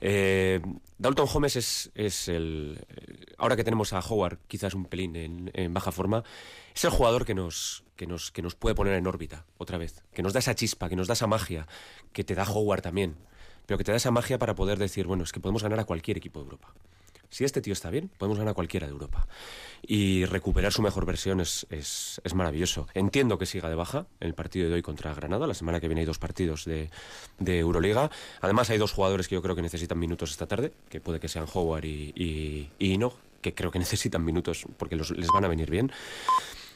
[0.02, 0.62] Eh,
[0.98, 2.86] Dalton Holmes es, es el...
[3.38, 6.24] Ahora que tenemos a Howard, quizás un pelín en, en baja forma,
[6.74, 10.04] es el jugador que nos, que, nos, que nos puede poner en órbita otra vez,
[10.14, 11.68] que nos da esa chispa, que nos da esa magia,
[12.14, 13.16] que te da Howard también,
[13.66, 15.86] pero que te da esa magia para poder decir, bueno, es que podemos ganar a
[15.86, 16.74] cualquier equipo de Europa.
[17.36, 19.28] Si este tío está bien, podemos ganar a cualquiera de Europa.
[19.86, 22.88] Y recuperar su mejor versión es, es, es, maravilloso.
[22.94, 25.46] Entiendo que siga de baja el partido de hoy contra Granada.
[25.46, 26.90] La semana que viene hay dos partidos de,
[27.40, 28.10] de, Euroliga.
[28.40, 31.28] Además, hay dos jugadores que yo creo que necesitan minutos esta tarde, que puede que
[31.28, 35.70] sean Howard y, y, Ino, que creo que necesitan minutos porque les van a venir
[35.70, 35.92] bien.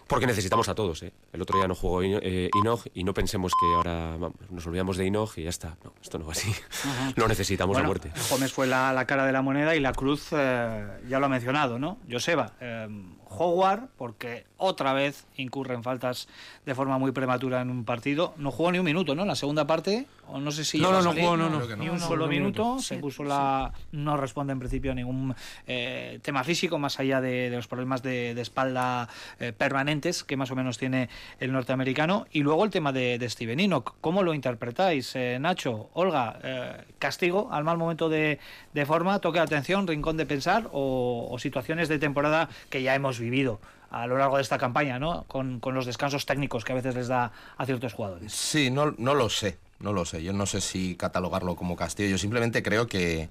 [0.09, 1.13] Porque necesitamos a todos, ¿eh?
[1.31, 4.97] El otro día no jugó eh, Inog y no pensemos que ahora vamos, nos olvidamos
[4.97, 5.77] de Inog y ya está.
[5.83, 6.51] No, esto no va así.
[6.83, 7.13] Ajá.
[7.15, 8.11] Lo necesitamos bueno, a muerte.
[8.31, 11.29] Gómez fue la, la, cara de la moneda y la cruz eh, ya lo ha
[11.29, 11.99] mencionado, ¿no?
[12.09, 12.87] Joseba, eh,
[13.29, 16.27] Howard, porque otra vez incurre en faltas
[16.65, 18.33] de forma muy prematura en un partido.
[18.37, 19.21] No jugó ni un minuto, ¿no?
[19.21, 20.79] En la segunda parte, o no sé si.
[20.79, 21.59] No, no, no jugó, no, no.
[21.77, 22.79] Ni no, un no, solo no, minuto.
[22.79, 23.71] se sí, puso la.
[23.91, 25.35] No responde en principio a ningún
[25.67, 29.07] eh, tema físico, más allá de, de los problemas de, de espalda
[29.39, 32.25] eh, permanentes que más o menos tiene el norteamericano.
[32.31, 33.95] Y luego el tema de, de Steven Enoch.
[34.01, 35.89] ¿Cómo lo interpretáis, eh, Nacho?
[35.93, 38.39] Olga, eh, castigo al mal momento de,
[38.73, 43.18] de forma, toque atención, rincón de pensar o, o situaciones de temporada que ya hemos
[43.19, 43.59] vivido
[43.91, 45.23] a lo largo de esta campaña, ¿no?
[45.27, 48.31] Con, con, los descansos técnicos que a veces les da a ciertos jugadores.
[48.31, 50.23] Sí, no, no lo sé, no lo sé.
[50.23, 52.09] Yo no sé si catalogarlo como castigo.
[52.09, 53.29] Yo simplemente creo que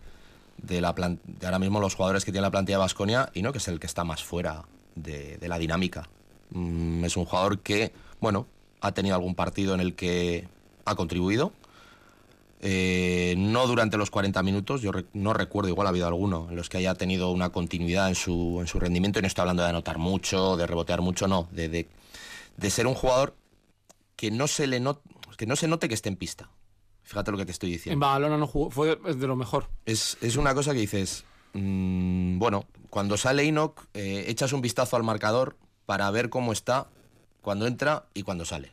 [0.57, 3.53] de, la plan de ahora mismo los jugadores que tiene la plantilla de y no
[3.53, 6.09] que es el que está más fuera de, de la dinámica.
[6.51, 8.46] Mm, es un jugador que, bueno,
[8.81, 10.48] ha tenido algún partido en el que
[10.85, 11.53] ha contribuido.
[12.60, 16.56] Eh, no durante los 40 minutos, yo re no recuerdo, igual ha habido alguno en
[16.56, 19.18] los que haya tenido una continuidad en su, en su rendimiento.
[19.18, 21.48] Y no estoy hablando de anotar mucho, de rebotear mucho, no.
[21.52, 21.88] De, de,
[22.56, 23.36] de ser un jugador
[24.16, 25.00] que no, se le not
[25.36, 26.50] que no se note que esté en pista.
[27.04, 27.94] Fíjate lo que te estoy diciendo.
[27.94, 29.68] En Badalona no jugó, fue de, de lo mejor.
[29.86, 34.96] Es, es, una cosa que dices, mmm, bueno, cuando sale Enoch, eh, echas un vistazo
[34.96, 36.88] al marcador para ver cómo está
[37.40, 38.72] cuando entra y cuando sale.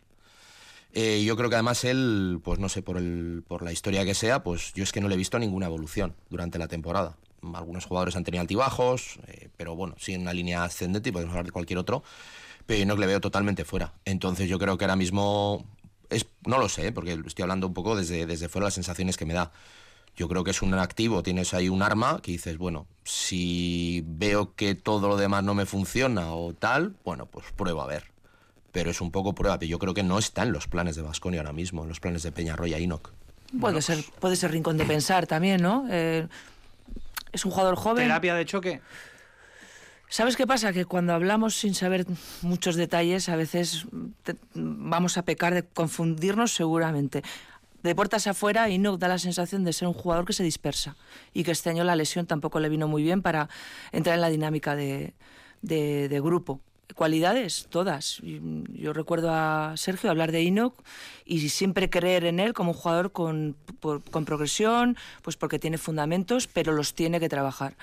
[0.97, 4.13] Eh, yo creo que además él, pues no sé, por, el, por la historia que
[4.13, 7.17] sea, pues yo es que no le he visto ninguna evolución durante la temporada.
[7.53, 11.34] Algunos jugadores han tenido altibajos, eh, pero bueno, sí en una línea ascendente y podemos
[11.34, 12.01] hablar de cualquier otro,
[12.65, 13.93] pero yo no le veo totalmente fuera.
[14.05, 15.65] Entonces yo creo que ahora mismo,
[16.10, 19.25] es, no lo sé, porque estoy hablando un poco desde, desde fuera las sensaciones que
[19.25, 19.51] me da.
[20.15, 24.55] Yo creo que es un activo, tienes ahí un arma que dices, bueno, si veo
[24.55, 28.14] que todo lo demás no me funciona o tal, bueno, pues pruebo a ver
[28.75, 29.57] pero es un poco prueba.
[29.59, 32.23] Yo creo que no está en los planes de Vasconia ahora mismo, en los planes
[32.23, 33.03] de Peñarroya Enoch.
[33.51, 35.85] Puede, bueno, ser, puede ser rincón de pensar también, ¿no?
[35.89, 36.27] Eh,
[37.31, 38.03] es un jugador joven.
[38.03, 38.81] ¿Terapia de choque?
[40.09, 40.73] ¿Sabes qué pasa?
[40.73, 42.05] Que cuando hablamos sin saber
[42.41, 43.85] muchos detalles, a veces
[44.23, 47.23] te, vamos a pecar de confundirnos seguramente.
[47.81, 50.97] De puertas afuera, Enoch da la sensación de ser un jugador que se dispersa
[51.33, 53.47] y que este año la lesión tampoco le vino muy bien para
[53.93, 55.13] entrar en la dinámica de,
[55.61, 56.59] de, de grupo
[56.93, 58.21] cualidades, todas.
[58.21, 60.75] Yo recuerdo a Sergio hablar de Enoch
[61.25, 65.77] y siempre creer en él como un jugador con, por, con, progresión, pues porque tiene
[65.77, 67.75] fundamentos, pero los tiene que trabajar.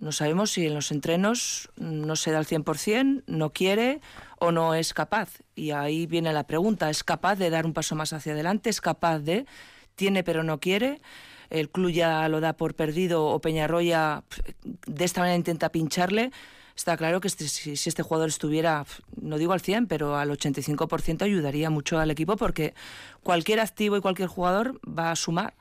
[0.00, 4.00] No sabemos si en los entrenos no se da al 100%, no quiere
[4.38, 5.40] o no es capaz.
[5.56, 8.70] Y ahí viene la pregunta, ¿es capaz de dar un paso más hacia adelante?
[8.70, 9.46] ¿Es capaz de?
[9.96, 11.00] ¿Tiene pero no quiere?
[11.50, 14.22] El club ya lo da por perdido o Peñarroya
[14.86, 16.30] de esta manera intenta pincharle
[16.78, 18.86] está claro que este, si, este jugador estuviera,
[19.20, 22.72] no digo al 100, pero al 85% ayudaría mucho al equipo porque
[23.22, 25.54] cualquier activo y cualquier jugador va a sumar.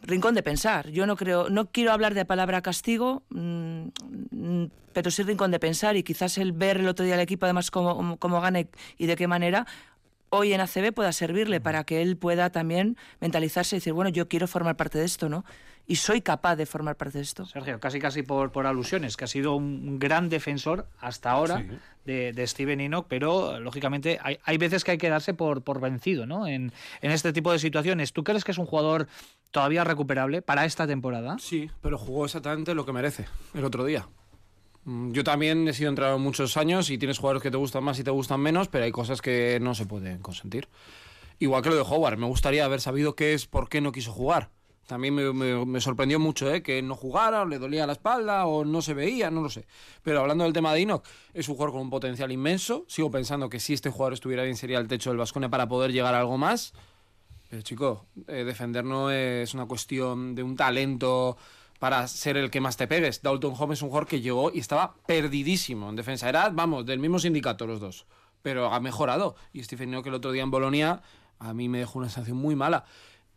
[0.00, 0.88] Rincón de pensar.
[0.90, 3.88] Yo no creo, no quiero hablar de palabra castigo, mmm,
[4.94, 7.70] pero sí rincón de pensar y quizás el ver el otro día al equipo además
[7.70, 8.60] cómo, cómo gana
[8.96, 9.66] y de qué manera
[10.36, 14.28] hoy en ACB pueda servirle para que él pueda también mentalizarse y decir, bueno, yo
[14.28, 15.44] quiero formar parte de esto, ¿no?
[15.86, 17.44] Y soy capaz de formar parte de esto.
[17.44, 21.68] Sergio, casi casi por, por alusiones, que ha sido un gran defensor hasta ahora sí.
[22.06, 25.80] de, de, Steven Enoch, pero lógicamente hay, hay, veces que hay que darse por, por
[25.80, 26.46] vencido, ¿no?
[26.46, 28.14] En, en este tipo de situaciones.
[28.14, 29.08] ¿Tú crees que es un jugador
[29.50, 31.36] todavía recuperable para esta temporada?
[31.38, 34.08] Sí, pero jugó exactamente lo que merece el otro día.
[34.84, 37.98] Mm, Yo también he sido entrenador muchos años y tienes jugadores que te gustan más
[37.98, 40.68] y te gustan menos, pero hay cosas que no se pueden consentir.
[41.38, 44.12] Igual que lo de Howard, me gustaría haber sabido qué es, por qué no quiso
[44.12, 44.50] jugar.
[44.86, 46.62] También me, sorprendió mucho ¿eh?
[46.62, 49.66] que no jugara, o le dolía la espalda, o no se veía, no lo sé.
[50.02, 52.84] Pero hablando del tema de Enoch, es un jugador con un potencial inmenso.
[52.86, 55.90] Sigo pensando que si este jugador estuviera bien sería el techo del Vasconia para poder
[55.90, 56.74] llegar a algo más.
[57.48, 61.38] Pero chico, eh, defender no es una cuestión de un talento
[61.84, 63.20] para ser el que más te pegues.
[63.20, 66.30] Dalton Home es un jugador que llegó y estaba perdidísimo en defensa.
[66.30, 68.06] Era, vamos, del mismo sindicato los dos.
[68.40, 69.36] Pero ha mejorado.
[69.52, 71.02] Y Stephen Enoch el otro día en Bolonia
[71.38, 72.86] a mí me dejó una sensación muy mala.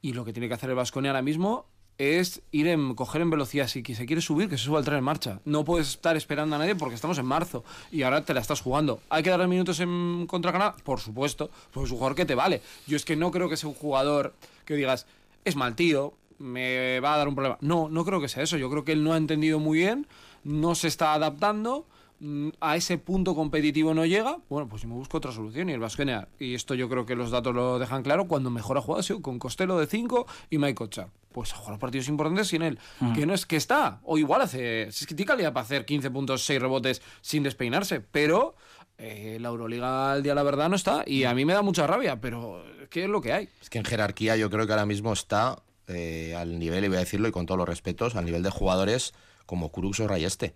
[0.01, 1.65] Y lo que tiene que hacer el Vasconia ahora mismo
[1.97, 3.67] es ir en coger en velocidad.
[3.67, 5.41] Si que se quiere subir, que se suba el tren en marcha.
[5.43, 8.61] No puedes estar esperando a nadie porque estamos en marzo y ahora te la estás
[8.61, 9.01] jugando.
[9.09, 10.73] ¿Hay que darle minutos en contra Canadá?
[10.85, 12.61] Por supuesto, porque es un jugador que te vale.
[12.85, 14.33] Yo es que no creo que sea un jugador
[14.63, 15.05] que digas,
[15.43, 17.57] es mal tío, me va a dar un problema.
[17.61, 18.57] No, no creo que sea eso.
[18.57, 20.07] Yo creo que él no ha entendido muy bien,
[20.43, 21.85] no se está adaptando.
[22.19, 25.73] mm, A ese punto competitivo no llega, bueno, pues yo me busco otra solución y
[25.73, 28.81] el Vasconia, y esto yo creo que los datos lo dejan claro, cuando mejor ha
[28.81, 31.07] jugado ha sido con Costello de 5 y Mike Ocha.
[31.31, 32.79] Pues ha jugado partidos importantes sin él.
[33.13, 34.91] Que no es que está, o igual hace.
[34.91, 38.55] Si es que tiene calidad para hacer 15 puntos, 6 rebotes sin despeinarse, pero
[38.97, 41.85] eh, la Euroliga al día la verdad no está y a mí me da mucha
[41.85, 43.49] rabia, pero ¿qué es lo que hay?
[43.61, 46.97] Es que en jerarquía yo creo que ahora mismo está eh, al nivel, y voy
[46.97, 49.13] a decirlo y con todos los respetos, al nivel de jugadores
[49.45, 50.53] como Kurux o Rayeste.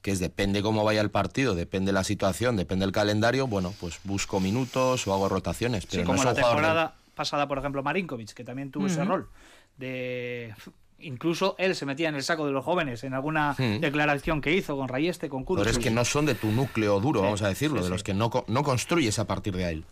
[0.00, 4.00] Que es depende cómo vaya el partido, depende la situación, depende el calendario, bueno, pues
[4.04, 5.84] busco minutos o hago rotaciones.
[5.84, 9.04] Pero Sí, no como la de- temporada pasada, por ejemplo, Marinkovic, que también tuvo ese
[9.04, 9.28] rol.
[9.76, 10.54] De...
[10.98, 13.80] Incluso él se metía en el saco de los jóvenes en alguna Mm.
[13.80, 15.62] declaración que hizo con Rayeste, con Kudos.
[15.64, 18.14] jugadores que no son de tu núcleo duro, vamos a decirlo, sí, de los que
[18.14, 19.84] no, no construyes a partir de ahí.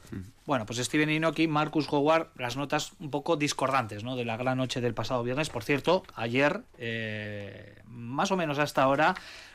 [0.46, 4.16] Bueno, pues Steven Inoki, Marcus Howard, las notas un poco discordantes ¿no?
[4.16, 5.50] de la gran noche del pasado viernes.
[5.50, 9.14] Por cierto, ayer, eh, más o menos hasta ahora,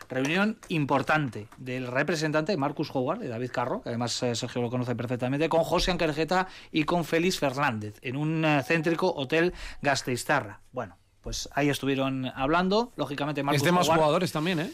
[0.09, 4.95] reunión importante del representante Marcus Howard, de David Carro, que además eh, Sergio lo conoce
[4.95, 10.62] perfectamente, con José Anquerjeta y con Félix Fernández, en un eh, céntrico hotel Gasteiztarra.
[10.71, 10.97] Bueno,
[11.29, 12.91] pues ahí estuvieron hablando.
[12.95, 14.71] Lógicamente, Marcus es de más Howard, jugadores también, ¿eh?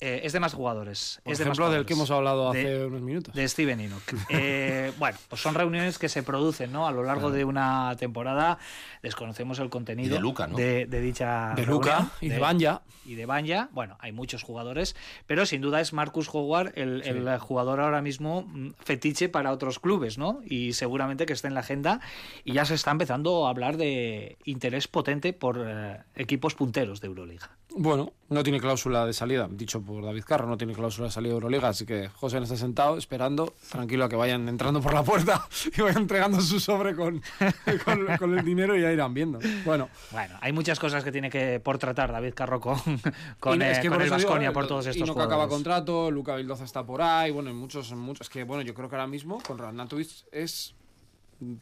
[0.00, 1.20] Eh, es de más jugadores.
[1.24, 3.34] Por es de más ejemplo, del que hemos hablado hace De- unos minutos.
[3.34, 4.02] de Steven Enoch.
[4.30, 6.86] Eh, bueno, pues son reuniones que se producen ¿no?
[6.86, 8.58] a lo largo de una temporada.
[9.02, 10.56] Desconocemos el contenido Y de Luka, ¿no?
[10.56, 12.82] de, de dicha de reunión, Luca y de Banja.
[13.04, 13.68] y de Banja.
[13.72, 18.42] Bueno, hay muchos jugadores, pero sin duda es Marcus Howard el, el jugador ahora mismo
[18.42, 20.40] mm, fetiche para otros clubes, ¿no?
[20.44, 22.00] Y seguramente que esté en la agenda
[22.44, 27.06] y ya se está empezando a hablar de interés potente por eh, equipos punteros de
[27.08, 27.50] Euroliga.
[27.78, 31.30] Bueno, no tiene cláusula de salida, dicho por David Carro, no tiene cláusula de salida
[31.30, 35.02] de Euroliga, así que José está sentado esperando, tranquilo a que vayan entrando por la
[35.02, 37.22] puerta y vayan entregando su sobre con,
[37.84, 39.38] con, con el dinero y ya irán viendo.
[39.66, 42.78] Bueno, Bueno, hay muchas cosas que tiene que por tratar David Carro con,
[43.40, 45.20] con, y es que con por el Baskonia eh, por todos y estos no que
[45.22, 48.22] acaba contrato, Luca Vildoza está por ahí, bueno, en muchos, en muchos.
[48.26, 50.74] Es que bueno, yo creo que ahora mismo con Radnatovic es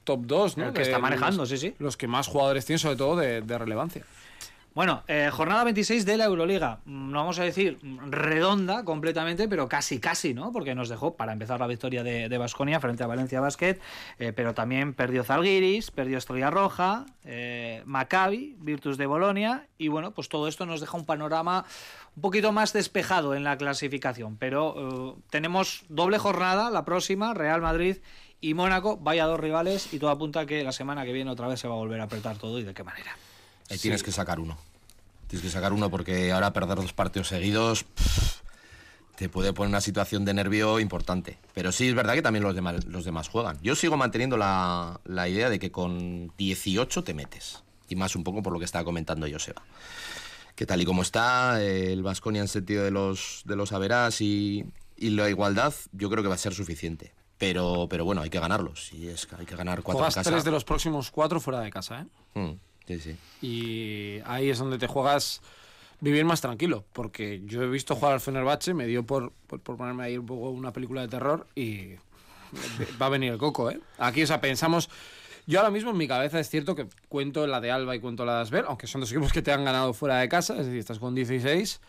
[0.05, 0.67] top 2, ¿no?
[0.67, 1.75] El que De está manejando, los- sí, sí.
[1.81, 4.05] Los que más jugadores tienen, sobre todo de, de relevancia.
[4.75, 6.81] Bueno, eh, jornada 26 de la Euroliga.
[6.85, 10.51] Mm, No vamos a decir mm, redonda completamente, pero casi, casi, ¿no?
[10.51, 13.79] Porque nos dejó, para empezar, la victoria de Basconia frente a Valencia Basket,
[14.19, 20.11] eh, pero también perdió Zalgiris, perdió Estrella Roja, eh, Maccabi, Virtus de Bolonia, y bueno,
[20.11, 21.65] pues todo esto nos deja un panorama
[22.17, 24.37] un poquito más despejado en la clasificación.
[24.39, 27.99] Pero eh, tenemos doble jornada, la próxima, Real Madrid
[28.41, 31.61] y Mónaco, vaya dos rivales, y todo apunta que la semana que viene otra vez
[31.61, 33.17] se va a volver a apretar todo, y de qué manera.
[33.75, 34.57] Ahí tienes que sacar uno.
[35.27, 38.41] Tienes que sacar uno porque ahora perder dos partidos seguidos pff,
[39.17, 41.39] te puede poner una situación de nervio importante.
[41.55, 43.59] Pero sí es verdad que también los demás, los demás juegan.
[43.63, 47.63] Yo sigo manteniendo la, la idea de que con 18 te metes.
[47.89, 49.63] Y más un poco por lo que estaba comentando Joseba.
[50.55, 54.65] Que tal y como está, el Vasconia en sentido de los, de los averás y,
[54.97, 57.13] y la igualdad, yo creo que va a ser suficiente.
[57.39, 58.93] Pero, pero bueno, hay que ganarlos.
[58.93, 60.31] Y es que hay que ganar cuatro en Juegas casa.
[60.31, 62.39] tres de los próximos cuatro fuera de casa, ¿eh?
[62.39, 62.53] Mm,
[62.87, 63.17] sí, sí.
[63.41, 65.41] Y ahí es donde te juegas
[66.01, 66.85] vivir más tranquilo.
[66.93, 70.27] Porque yo he visto jugar al Fenerbahce, me dio por, por, por ponerme ahí un
[70.27, 71.95] poco una película de terror y
[73.01, 73.81] va a venir el coco, ¿eh?
[73.99, 74.89] Aquí, o sea, pensamos...
[75.47, 78.25] Yo ahora mismo en mi cabeza es cierto que cuento la de Alba y cuento
[78.25, 80.65] la de Asbel, aunque son dos equipos que te han ganado fuera de casa, es
[80.65, 81.81] decir, estás con 16.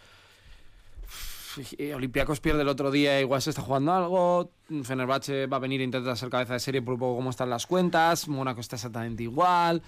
[1.78, 4.52] Y Olympiacos pierde el otro día, igual se está jugando algo.
[4.84, 7.50] Fenerbahce va a venir a intentar ser cabeza de serie por un poco cómo están
[7.50, 8.28] las cuentas.
[8.28, 9.82] Mónaco está exactamente igual.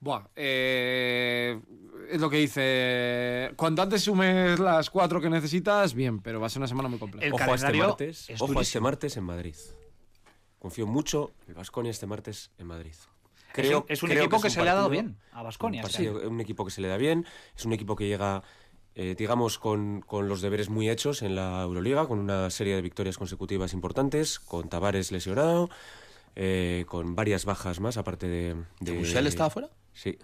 [0.00, 1.60] Buah, eh,
[2.10, 3.52] es lo que dice.
[3.56, 6.98] Cuanto antes sumes las cuatro que necesitas, bien, pero va a ser una semana muy
[6.98, 7.26] compleja.
[7.26, 9.54] El Ojo a este calendario martes, es ojo a este martes en Madrid.
[10.58, 12.94] Confío mucho en Vasconia este martes en Madrid.
[13.56, 15.44] es un, es un creo equipo que, un se le ha dado bien a un
[15.44, 15.82] Basconia.
[15.82, 18.42] partido- un equipo que se le da bien, es un equipo que llega
[18.94, 22.82] eh, digamos, con, con los deberes muy hechos en la Euroliga, con una serie de
[22.82, 25.70] victorias consecutivas importantes, con Tavares lesionado,
[26.34, 28.56] eh, con varias bajas más, aparte de...
[28.80, 29.68] de ¿Musel estaba fuera?
[29.98, 30.16] Sí.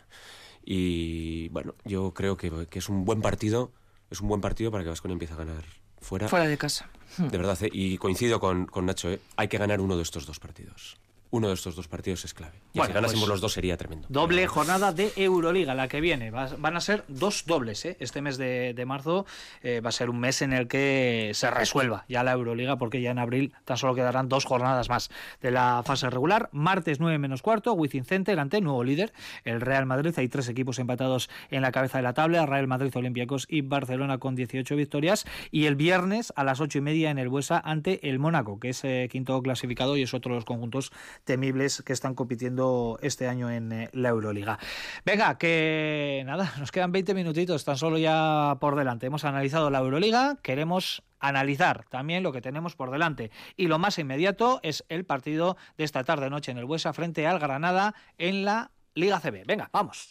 [0.65, 3.73] Y bueno, yo creo que, que es un buen partido,
[4.11, 5.65] es un buen partido para que Vasconia empiece a ganar
[6.01, 6.29] fuera.
[6.29, 6.89] Fuera de casa.
[7.19, 7.71] De verdad, ¿eh?
[7.73, 9.21] y coincido con, con Nacho, ¿eh?
[9.37, 10.97] hay que ganar uno de estos dos partidos.
[11.35, 12.55] Uno de estos dos partidos es clave.
[12.73, 14.07] Y Bueno, si ganásemos pues, los dos sería tremendo.
[14.09, 16.31] Doble jornada de Euroliga, la que viene.
[16.31, 17.85] Va- van a ser dos dobles.
[17.87, 17.97] ¿eh?
[17.99, 19.27] Este mes de, de marzo
[19.63, 23.03] eh, va a ser un mes en el que se resuelva ya la Euroliga, porque
[23.03, 25.11] ya en abril tan solo quedarán dos jornadas más
[25.43, 26.51] de la fase regular.
[26.53, 29.13] Martes 9 menos cuarto, Wizzing Center ante el nuevo líder,
[29.45, 30.15] el Real Madrid.
[30.17, 34.19] Hay tres equipos empatados en la cabeza de la tabla: Real Madrid, Olympiacos y Barcelona
[34.19, 35.27] con 18 victorias.
[35.51, 38.69] Y el viernes a las ocho y media en el Buesa ante el Mónaco, que
[38.69, 40.93] es eh, quinto clasificado y es otro de los conjuntos
[41.25, 44.59] temibles que están compitiendo este año en eh, la Euroliga.
[45.05, 49.07] Venga, que nada, nos quedan 20 minutitos tan solo ya por delante.
[49.07, 53.31] Hemos analizado la Euroliga, queremos analizar también lo que tenemos por delante.
[53.57, 57.27] Y lo más inmediato es el partido de esta tarde noche en el Buesa frente
[57.27, 59.45] al Granada en la Liga CB.
[59.47, 60.09] Venga, vamos.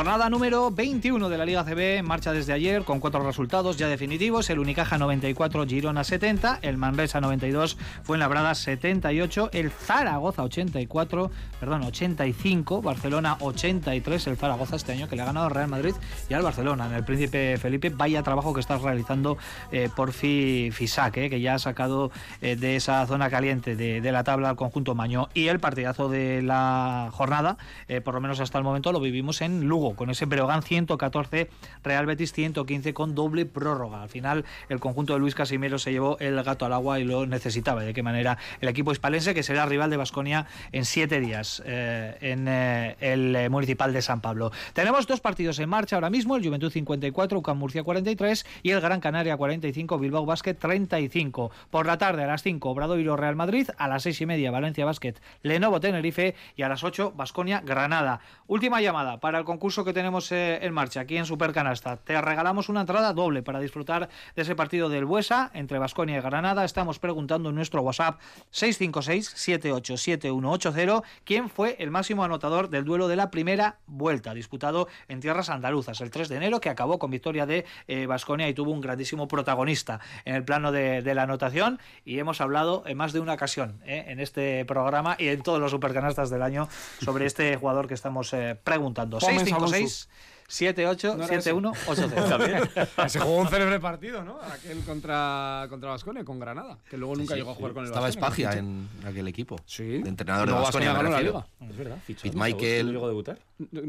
[0.00, 3.86] Jornada número 21 de la Liga CB en marcha desde ayer con cuatro resultados ya
[3.86, 4.48] definitivos.
[4.48, 11.30] El Unicaja 94, Girona 70, el Manresa 92, Fuenlabrada 78, el Zaragoza 84,
[11.60, 15.92] perdón, 85, Barcelona 83, el Zaragoza este año que le ha ganado al Real Madrid
[16.30, 16.86] y al Barcelona.
[16.86, 19.36] En el Príncipe Felipe, vaya trabajo que está realizando
[19.70, 24.12] eh, Porfi Fisac, eh, que ya ha sacado eh, de esa zona caliente de, de
[24.12, 25.28] la tabla al conjunto Mañó.
[25.34, 29.42] Y el partidazo de la jornada, eh, por lo menos hasta el momento, lo vivimos
[29.42, 31.50] en Lugo, con ese Breogán 114,
[31.82, 34.02] Real Betis 115 con doble prórroga.
[34.02, 37.26] Al final, el conjunto de Luis Casimiro se llevó el gato al agua y lo
[37.26, 37.82] necesitaba.
[37.82, 38.38] ¿De qué manera?
[38.60, 43.34] El equipo hispalense, que será rival de Basconia en siete días eh, en eh, el
[43.36, 44.52] eh, Municipal de San Pablo.
[44.72, 48.80] Tenemos dos partidos en marcha ahora mismo: el Juventud 54, UCAM Murcia 43 y el
[48.80, 51.50] Gran Canaria 45, Bilbao Basket 35.
[51.70, 54.84] Por la tarde, a las 5, Obradoiro Real Madrid, a las 6 y media, Valencia
[54.84, 58.20] Basket Lenovo Tenerife y a las 8, Basconia Granada.
[58.46, 61.98] Última llamada para el concurso que tenemos eh, en marcha aquí en Supercanasta.
[61.98, 66.20] Te regalamos una entrada doble para disfrutar de ese partido del Buesa entre Basconia y
[66.20, 66.64] Granada.
[66.64, 68.18] Estamos preguntando en nuestro WhatsApp
[68.52, 75.50] 656-787180 quién fue el máximo anotador del duelo de la primera vuelta disputado en tierras
[75.50, 77.64] andaluzas el 3 de enero que acabó con victoria de
[78.06, 82.40] Basconia y tuvo un grandísimo protagonista en el plano de, de la anotación y hemos
[82.40, 86.30] hablado en más de una ocasión eh, en este programa y en todos los supercanastas
[86.30, 86.68] del año
[87.02, 89.18] sobre este jugador que estamos eh, preguntando.
[89.18, 90.08] Pónganse 656
[90.50, 91.50] 78 No era ese.
[91.50, 93.08] 71 80.
[93.08, 94.40] Se jugó un célebre partido, ¿no?
[94.42, 98.08] Aquel contra, contra Vasconia, con Granada, que luego nunca llegó a jugar con el Estaba
[98.08, 98.58] Espagia ¿no?
[98.58, 99.56] en aquel equipo.
[99.64, 100.02] Sí.
[100.02, 101.46] De entrenador de me ganó la liga.
[101.60, 102.28] Es verdad, fichó.
[102.34, 102.86] Michael.
[102.86, 103.38] ¿No llegó a debutar?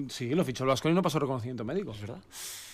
[0.09, 1.93] Sí, lo fichó el Vasconia y no pasó reconocimiento médico.
[1.93, 2.19] Es verdad.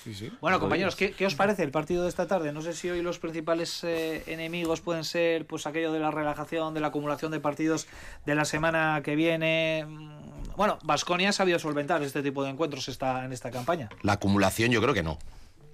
[0.04, 0.32] Sí, sí.
[0.42, 2.52] Bueno, compañeros, ¿qué, qué os parece el partido de esta tarde?
[2.54, 6.74] No sé si hoy los principales eh, enemigos pueden ser pues aquello de la relajación,
[6.74, 7.88] de la acumulación de partidos
[8.26, 9.86] de la semana que viene.
[10.58, 13.90] Bueno, Vasconia ha sabido solventar este tipo de encuentros esta, en esta campaña.
[14.02, 15.20] La acumulación yo creo que no,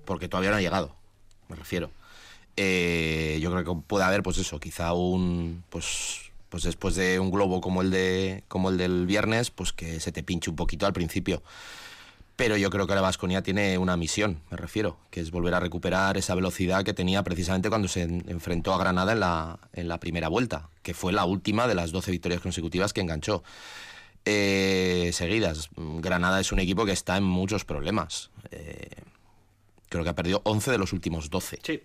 [0.04, 0.94] porque todavía no ha llegado,
[1.48, 1.90] me refiero.
[2.58, 7.32] Eh, yo creo que puede haber, pues eso, quizá un, pues, pues después de un
[7.32, 10.86] globo como el de, como el del viernes, pues que se te pinche un poquito
[10.86, 11.42] al principio.
[12.36, 15.62] Pero yo creo que la Vasconia tiene una misión, me refiero, que es volver a
[15.62, 19.88] recuperar esa velocidad que tenía precisamente cuando se en- enfrentó a Granada en la, en
[19.88, 23.44] la primera vuelta, que fue la última de las 12 victorias consecutivas que enganchó
[24.26, 25.70] eh, seguidas.
[25.76, 28.30] Granada es un equipo que está en muchos problemas.
[28.52, 28.90] Eh,
[29.90, 31.60] creo que ha perdido 11 de los últimos 12.
[31.64, 31.82] Sí.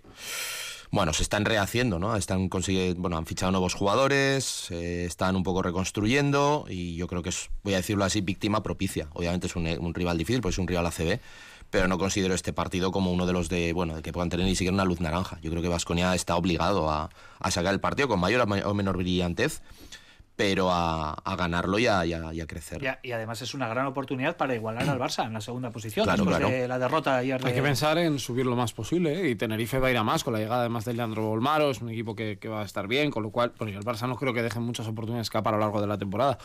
[0.90, 2.16] Bueno, se están rehaciendo, ¿no?
[2.16, 7.22] Están consigue- bueno, han fichado nuevos jugadores, eh, están un poco reconstruyendo y yo creo
[7.22, 9.08] que es, voy a decirlo así, víctima propicia.
[9.12, 11.20] Obviamente es un, un rival difícil, porque es un rival ACB,
[11.68, 14.46] pero no considero este partido como uno de los de, bueno, de que puedan tener
[14.46, 15.38] ni siquiera una luz naranja.
[15.42, 18.62] Yo creo que Vasconia está obligado a, a sacar el partido con mayor o ma-
[18.64, 19.60] o menor brillantez,
[20.38, 22.80] pero a, a ganarlo y a, y a- y a crecer.
[22.80, 25.72] Y, a- y además es una gran oportunidad para igualar al Barça en la segunda
[25.72, 26.54] posición Claro, después claro.
[26.54, 27.40] de la derrota ayer.
[27.44, 29.30] Hay de- que pensar en subir lo más posible ¿eh?
[29.30, 31.80] y Tenerife va a ir a más con la llegada además de Leandro Bolmaro, es
[31.82, 34.06] un equipo que, que va a estar bien, con lo cual, bueno, y el Barça
[34.06, 36.38] no creo que dejen muchas oportunidades escapar a lo largo de la temporada.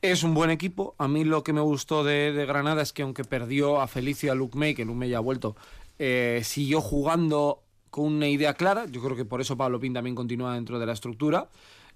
[0.00, 3.02] Es un buen equipo, a mí lo que me gustó de, de Granada es que
[3.02, 5.54] aunque perdió a Felicio y a Luke May, que Luke May ya ha vuelto,
[6.00, 10.16] eh, siguió jugando con una idea clara, yo creo que por eso Pablo Pin también
[10.16, 11.48] continúa dentro de la estructura.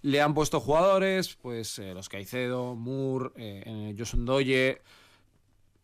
[0.02, 4.80] Le han puesto jugadores, pues eh, los Caicedo, Moore, eh, Josun Doye,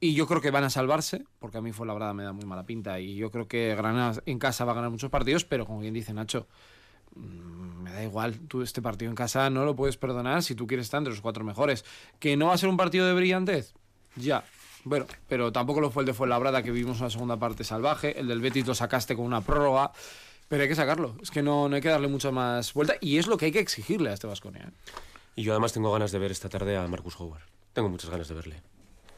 [0.00, 2.32] Y yo creo que van a salvarse, porque a mí fue la verdad me da
[2.32, 3.00] muy mala pinta.
[3.00, 5.94] Y yo creo que Granada en casa va a ganar muchos partidos, pero como bien
[5.94, 6.46] dice Nacho,
[7.14, 8.38] mm, me da igual.
[8.48, 11.20] Tú este partido en casa no lo puedes perdonar si tú quieres estar entre los
[11.20, 11.84] cuatro mejores.
[12.18, 13.74] Que no va a ser un partido de brillantez,
[14.16, 14.44] ya.
[14.84, 18.18] Bueno, pero tampoco lo fue el de Fuenlabrada, que vivimos una segunda parte salvaje.
[18.18, 19.92] El del Betis lo sacaste con una prórroga.
[20.52, 21.16] Pero hay que sacarlo.
[21.22, 22.96] Es que no, no hay que darle mucha más vuelta.
[23.00, 24.70] Y es lo que hay que exigirle a este Vasconia.
[25.34, 27.40] Y yo además tengo ganas de ver esta tarde a Marcus Howard.
[27.72, 28.62] Tengo muchas ganas de verle.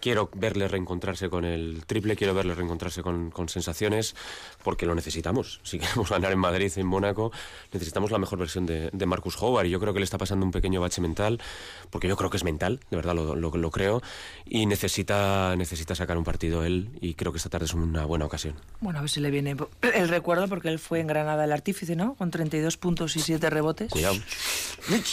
[0.05, 4.15] Quiero verle reencontrarse con el triple, quiero verle reencontrarse con, con sensaciones,
[4.63, 5.63] porque lo necesitamos.
[5.75, 7.33] Si queremos ganar en Madrid, en Mónaco,
[7.73, 9.65] necesitamos la mejor versión de, de Marcus Howard.
[9.65, 11.41] Y yo creo que le está pasando un pequeño bache mental,
[11.89, 14.03] porque yo creo que es mental, de verdad lo, lo, lo creo,
[14.45, 18.27] y necesita, necesita sacar un partido él, y creo que esta tarde es una buena
[18.27, 18.57] ocasión.
[18.81, 19.57] Bueno, a ver si le viene
[19.95, 22.15] el recuerdo, porque él fue en Granada el artífice, ¿no?
[22.15, 23.91] Con 32 puntos y 7 rebotes.
[23.91, 24.17] Cuidado.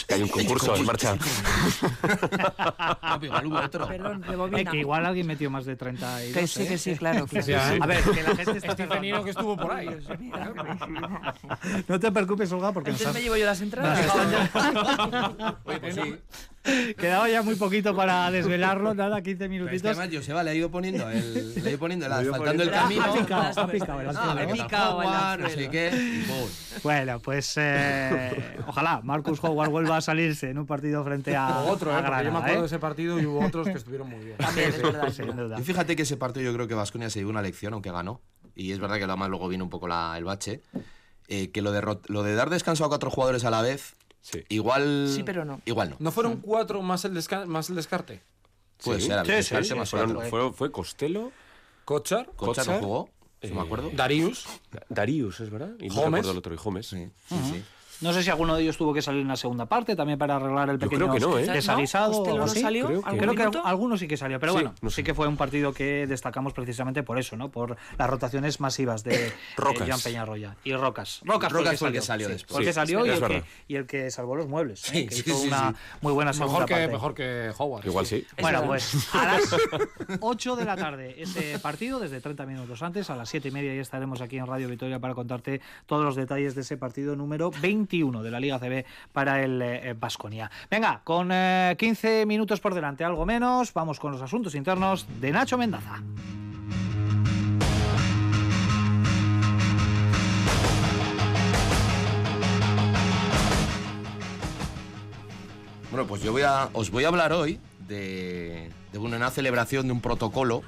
[0.06, 1.16] Que hay un concurso en marcha.
[3.88, 4.22] Perdón,
[4.82, 6.32] igual alguien metió más de 32.
[6.34, 6.68] Que sí, ¿eh?
[6.68, 7.26] que sí, claro.
[7.26, 7.46] claro.
[7.46, 9.88] Sí, A ver, que la gente está Este Cenino que estuvo por ahí.
[11.88, 14.14] No te preocupes, Olga, porque nos Entonces has- me llevo yo las entradas.
[15.64, 16.16] Oye, pues sí.
[16.96, 19.98] quedaba ya muy poquito para desvelarlo, nada, 15 Pero es que minutitos.
[19.98, 23.02] además Joseba le ha ido poniendo el, le ha ido poniendo el, asfaltando el camino.
[23.04, 25.02] Ha picado, ha picado.
[26.82, 31.70] Bueno, pues eh, ojalá Marcus Howard vuelva a salirse en un partido frente a, O
[31.70, 32.02] otro, a ¿eh?
[32.02, 32.66] Porque yo me Granada, acuerdo de ¿eh?
[32.66, 34.36] ese partido y hubo otros que estuvieron muy bien.
[34.38, 35.08] También, es verdad.
[35.08, 35.42] es Sin verdad.
[35.44, 35.60] duda.
[35.60, 38.20] Y fíjate que ese partido yo creo que Vasconia se dio una lección, aunque ganó.
[38.54, 40.60] Y es verdad que además luego viene un poco la- el bache.
[41.28, 44.42] eh, que lo de, lo de dar descanso a cuatro jugadores a la vez, Sí.
[44.48, 45.10] igual.
[45.14, 45.60] Sí, pero no.
[45.66, 45.96] Igual no.
[45.98, 48.22] ¿No fueron cuatro más el, desca- más el descarte?
[48.82, 49.06] Puede Sí.
[49.08, 50.30] ser, a Sí, más Fueron- cuatro.
[50.30, 51.30] fue, fue Costello,
[51.84, 53.10] Kochar, Cocha no jugó,
[53.42, 53.90] si me eh, acuerdo.
[53.92, 54.46] Darius.
[54.88, 55.72] Darius, ¿es verdad?
[55.80, 56.04] Y no Gómez.
[56.20, 56.86] recuerdo el otro, y Gómez.
[56.86, 57.64] Sí, sí, sí.
[58.02, 60.36] No sé si alguno de ellos tuvo que salir en la segunda parte también para
[60.36, 61.46] arreglar el pequeño creo que no, ¿eh?
[61.52, 62.18] desaguisado ¿No?
[62.18, 62.60] o ¿Costello algo no así.
[62.60, 62.86] salió?
[62.86, 65.14] Creo que- ¿Algún Creo que algunos sí que salió, pero Sí, bueno, no sí que
[65.14, 67.48] fue un partido que destacamos precisamente por eso, ¿no?
[67.50, 69.88] Por las rotaciones masivas de eh, Rocas.
[69.88, 70.56] Joan Peñarroya.
[70.64, 71.20] Y Rocas.
[71.24, 72.52] Rocas, Rocas fue el que salió después.
[72.52, 73.44] Fue el que Sí, salió y, el que, verdad.
[73.68, 74.84] y el que salvó los muebles.
[74.88, 74.90] ¿eh?
[74.92, 75.76] Sí, que sí, hizo sí, una sí.
[76.00, 76.92] muy buena segunda Mejor que, parte.
[76.92, 77.86] mejor que Howard.
[77.86, 78.26] Igual sí.
[78.40, 79.56] Bueno, pues a las
[80.20, 83.74] 8 de la tarde ese partido, desde 30 minutos antes, a las 7 y media
[83.74, 87.50] ya estaremos aquí en Radio Vitoria para contarte todos los detalles de ese partido número
[87.92, 90.50] 21 de la Liga CB para el Vasconia.
[90.70, 95.30] Venga, con eh, 15 minutos por delante, algo menos, vamos con los asuntos internos de
[95.30, 96.02] Nacho Mendaza.
[105.90, 106.34] Bueno, pues yo
[106.72, 110.62] os voy a hablar hoy de, una celebración de un protocolo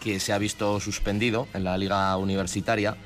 [0.00, 2.96] que se ha visto suspendido en la liga universitaria.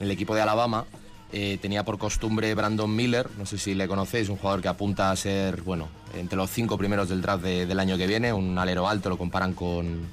[0.00, 0.86] El equipo de Alabama
[1.32, 5.10] eh, tenía por costumbre Brandon Miller, no sé si le conocéis, un jugador que apunta
[5.10, 8.58] a ser, bueno, entre los cinco primeros del draft de- del año que viene, un
[8.58, 10.06] alero alto, lo comparan con...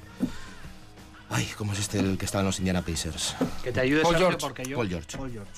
[1.28, 3.36] Ay, ¿cómo es este el que estaba en los Indiana Pacers?
[3.62, 4.46] Que te ayude Paul Sergio, George.
[4.46, 4.76] porque yo...
[4.76, 5.16] Paul George.
[5.16, 5.50] Paul George.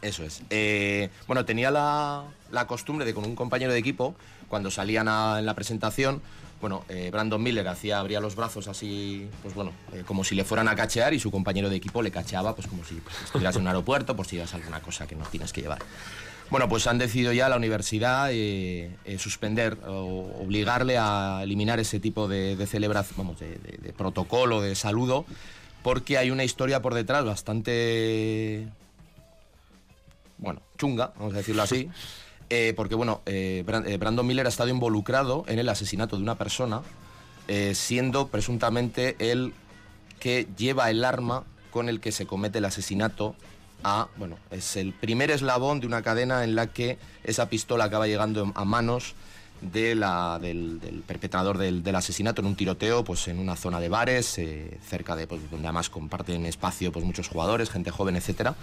[0.00, 0.42] Eso es.
[0.50, 4.16] Eh, bueno, tenía la, la costumbre de con un compañero de equipo,
[4.48, 6.20] cuando salían a- en la presentación,
[6.62, 10.44] bueno, eh, Brandon Miller hacía, abría los brazos así, pues bueno, eh, como si le
[10.44, 13.56] fueran a cachear y su compañero de equipo le cacheaba, pues como si pues, estuvieras
[13.56, 15.80] en un aeropuerto, por si llevas alguna cosa que no tienes que llevar.
[16.50, 22.28] Bueno, pues han decidido ya la universidad eh, suspender o obligarle a eliminar ese tipo
[22.28, 25.24] de, celebración, vamos, de- de protocolo, de saludo,
[25.82, 28.68] porque hay una historia por detrás bastante
[30.38, 31.88] bueno, chunga, vamos a decirlo así,
[32.54, 36.34] eh, porque bueno, eh, eh, Brandon Miller ha estado involucrado en el asesinato de una
[36.34, 36.82] persona,
[37.48, 39.54] eh, siendo presuntamente el
[40.20, 43.34] que lleva el arma con el que se comete el asesinato
[43.84, 48.06] a, bueno, es el primer eslabón de una cadena en la que esa pistola acaba
[48.06, 49.14] llegando a manos
[49.62, 54.36] de la- del, perpetrador del, asesinato en un tiroteo pues en una zona de bares
[54.38, 58.54] eh, cerca de pues, donde además comparten espacio pues muchos jugadores gente joven etcétera.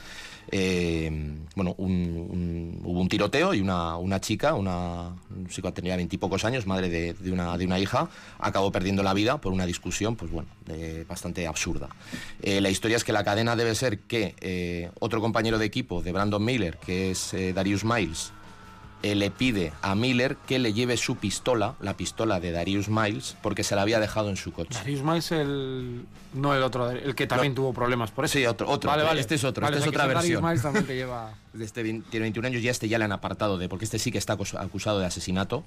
[0.52, 5.16] Eh, bueno un- hubo un tiroteo y una, una chica una
[5.62, 9.40] que tenía veintipocos años madre de, de una, de una hija acabó perdiendo la vida
[9.40, 11.90] por una discusión pues bueno de- bastante absurda.
[12.42, 16.12] Eh, la historia es que la cadena debe ser que otro compañero de equipo de
[16.12, 18.32] Brandon Miller que es Darius Miles
[19.04, 23.36] eh, le pide a Miller que le lleve su pistola, la pistola de Darius Miles,
[23.42, 24.74] porque se la había dejado en su coche.
[24.74, 26.06] Darius Miles, el.
[26.34, 28.34] No el otro, el que también tuvo problemas por eso.
[28.38, 28.90] Sí, otro, otro.
[28.92, 29.20] Vale, vale.
[29.22, 30.42] Este es otro, Vale, esta o es otra versión.
[30.44, 31.34] Darius Miles también te lleva.
[31.60, 34.12] Este tiene 21 años y a este ya le han apartado de, porque este sí
[34.12, 35.64] que está acus- acusado de asesinato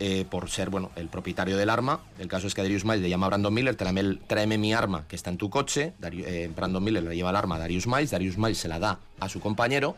[0.00, 2.00] eh, por ser, bueno, el propietario del arma.
[2.20, 5.04] El caso es que Darius Miles le llama a Brandon Miller, tráeme, tráeme mi arma
[5.08, 5.92] que está en tu coche.
[6.02, 9.00] Eh, Brandon Miller le lleva el arma a Darius Miles, Darius Miles se la da
[9.20, 9.96] a su compañero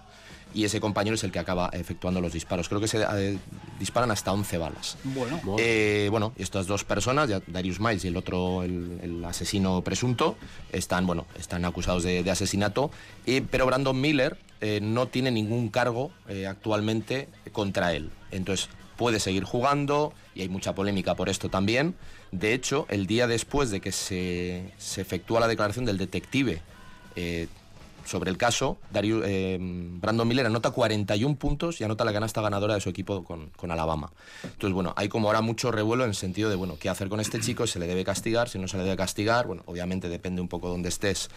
[0.54, 2.68] y ese compañero es el que acaba efectuando los disparos.
[2.68, 3.38] Creo que se eh,
[3.78, 4.96] disparan hasta 11 balas.
[5.04, 10.36] Bueno, Eh, bueno, estas dos personas, Darius Miles y el otro, el, el asesino presunto,
[10.72, 12.90] están, bueno, están acusados de, de asesinato,
[13.26, 18.10] eh, pero Brandon Miller eh, no tiene ningún cargo eh, actualmente contra él.
[18.30, 21.94] Entonces puede seguir jugando y hay mucha polémica por esto también.
[22.32, 26.60] De hecho, el día después de que se, se efectúa la declaración del detective
[27.16, 27.48] eh,
[28.10, 32.74] sobre el caso, Darius- eh, Brandon Miller anota 41 puntos y anota la canasta ganadora
[32.74, 34.10] de su equipo con, con Alabama.
[34.42, 37.20] Entonces, bueno, hay como ahora mucho revuelo en el sentido de, bueno, ¿qué hacer con
[37.20, 37.68] este chico?
[37.68, 38.48] ¿Se le debe castigar?
[38.48, 39.46] ¿Si no se le debe castigar?
[39.46, 41.30] Bueno, obviamente depende un poco de dónde estés.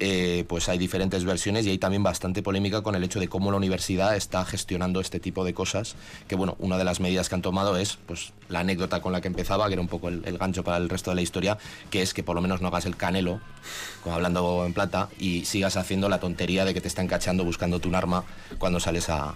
[0.00, 3.50] Eh, pues hay diferentes versiones y hay también bastante polémica con el hecho de cómo
[3.50, 5.96] la universidad está gestionando este tipo de cosas.
[6.28, 9.20] Que, bueno, una de las medidas que han tomado es, pues, la anécdota con la
[9.20, 11.58] que empezaba, que era un poco el, gancho para el resto de la historia,
[11.90, 13.40] que es que por lo menos no hagas el canelo,
[14.02, 17.88] como hablando en plata, y sigas haciendo la tontería de que te están cachando buscándote
[17.88, 18.24] un arma
[18.58, 19.34] cuando sales a,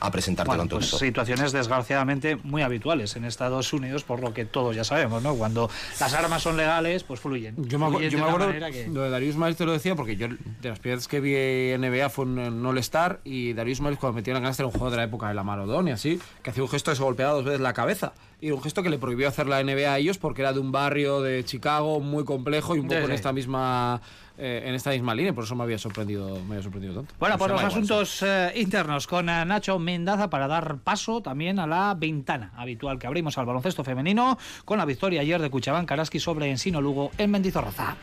[0.00, 4.32] a presentarte Bueno, con tu pues situaciones desgraciadamente muy habituales en Estados Unidos, por lo
[4.34, 5.34] que todos ya sabemos, ¿no?
[5.34, 7.54] Cuando las armas son legales, pues fluyen.
[7.68, 9.72] Yo me, Fluyen yo de me acuerdo, manera que- lo de Darius Miles te lo
[9.72, 11.34] decía porque yo de las primeras que vi
[11.78, 14.90] NBA fue en un All-Star y Darius Miles cuando metió la canasta era un juego
[14.90, 17.32] de la época de la Maradona y así, que hacía un gesto de se golpeaba
[17.34, 18.12] dos veces la cabeza.
[18.42, 20.72] Y un gesto que le prohibió hacer la NBA a ellos porque era de un
[20.72, 23.04] barrio de Chicago muy complejo y un Sí, poco sí.
[23.06, 24.00] en esta misma
[24.40, 27.14] eh, en esta misma línea, por eso me había sorprendido, me había sorprendido tanto.
[27.18, 31.20] Bueno, por Se los igual, asuntos eh, internos con eh, Nacho Mendaza para dar paso
[31.20, 35.50] también a la ventana habitual que abrimos al baloncesto femenino con la victoria ayer de
[35.50, 37.96] Cuchabán Karaski sobre Ensino Lugo en Mendizorroza.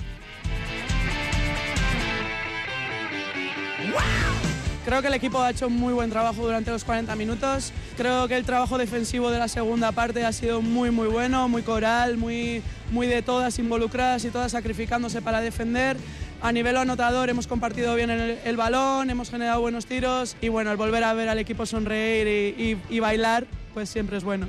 [4.87, 7.73] Creo que el equipo ha hecho un muy buen trabajo durante los 40 minutos.
[7.97, 11.61] Creo que el trabajo defensivo de la segunda parte ha sido muy muy bueno, muy
[11.61, 15.97] coral, muy, muy de todas involucradas y todas sacrificándose para defender.
[16.41, 20.77] A nivel anotador hemos compartido bien el, balón, hemos generado buenos tiros y bueno, el
[20.77, 24.47] volver a ver al equipo sonreír y bailar pues siempre es bueno.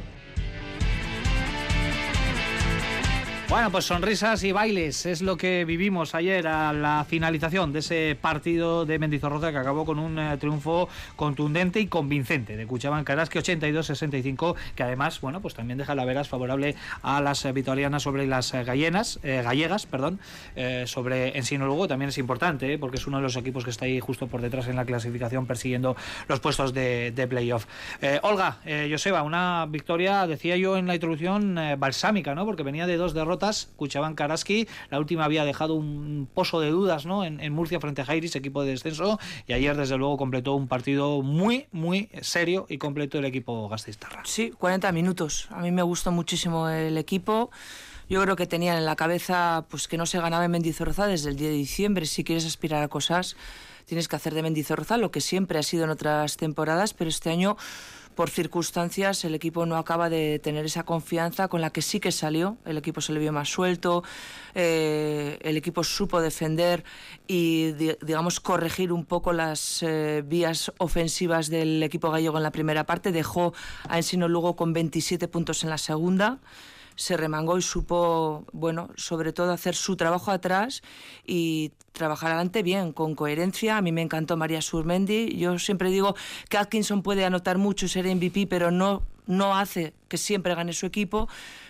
[3.49, 8.15] Bueno, pues sonrisas y bailes es lo que vivimos ayer a la finalización de ese
[8.21, 13.39] partido de Mendizorroza que acabó con un eh, triunfo contundente y convincente de Cuchaban Karaski
[13.39, 18.27] 82-65, que además, bueno, pues también deja la veras favorable a las eh, vitorianas sobre
[18.27, 20.21] las eh, gallenas, eh, gallegas, perdón,
[20.85, 23.99] sobre Ensino Lugo también es importante, porque es uno de los equipos que está ahí
[24.01, 25.97] justo por detrás en la clasificación persiguiendo
[26.29, 27.67] los puestos de, de playoff.
[28.23, 28.59] Olga,
[28.91, 32.45] Joseba, una victoria, decía yo en la introducción, balsámica, ¿no?
[32.45, 33.38] Porque venía de dos derrotas,
[33.77, 37.25] Cuchabán Karaski, la última había dejado un pozo de dudas, ¿no?
[37.25, 40.69] En, en Murcia frente a Jairis, equipo de descenso, y ayer desde luego completó un
[40.69, 44.23] partido muy, muy serio y completo el equipo gasteiztarra.
[44.25, 45.49] Sí, 40 minutos.
[45.51, 47.51] A mí me gustó muchísimo el equipo.
[48.09, 51.31] Yo creo que tenían en la cabeza pues que no se ganaba en Mendizorroza desde
[51.31, 52.07] el 10 de diciembre.
[52.07, 53.37] Si quieres aspirar a cosas,
[53.85, 57.29] tienes que hacer de Mendizorroza lo que siempre ha sido en otras temporadas, pero este
[57.31, 57.59] año
[58.19, 62.11] por circunstancias el equipo no acaba de tener esa confianza con la que sí que
[62.11, 62.57] salió.
[62.65, 64.03] El equipo se le vio más suelto,
[64.57, 66.83] eh, el equipo supo defender
[67.29, 72.51] y, di- digamos, corregir un poco las eh, vías ofensivas del equipo gallego en la
[72.51, 73.13] primera parte.
[73.13, 73.55] Dejó
[73.89, 76.39] a Ensino Lugo con 27 puntos en la segunda
[76.99, 80.83] se remangó y supo, bueno, sobre todo hacer su trabajo atrás
[81.25, 83.77] y trabajar adelante bien, con coherencia.
[83.77, 85.37] A mí me encantó María Surmendi.
[85.37, 86.17] Yo siempre digo
[86.49, 90.87] que Atkinson puede anotar mucho ser MVP, pero no, no hace que siempre gane su
[90.87, 91.29] equipo,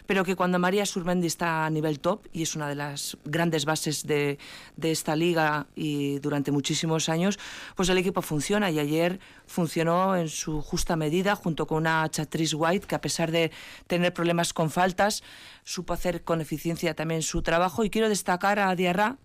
[0.09, 3.67] pero que cuando María Surmendi está a nivel top, y es una de las grandes
[3.67, 4.39] bases de,
[4.83, 7.39] esta liga y durante muchísimos años,
[7.77, 8.71] pues el equipo funciona.
[8.71, 13.31] Y ayer funcionó en su justa medida junto con una Chatrice White que a pesar
[13.31, 13.53] de
[13.87, 15.23] tener problemas con faltas,
[15.63, 17.85] supo hacer con eficiencia también su trabajo.
[17.85, 19.19] Y quiero destacar a Diarra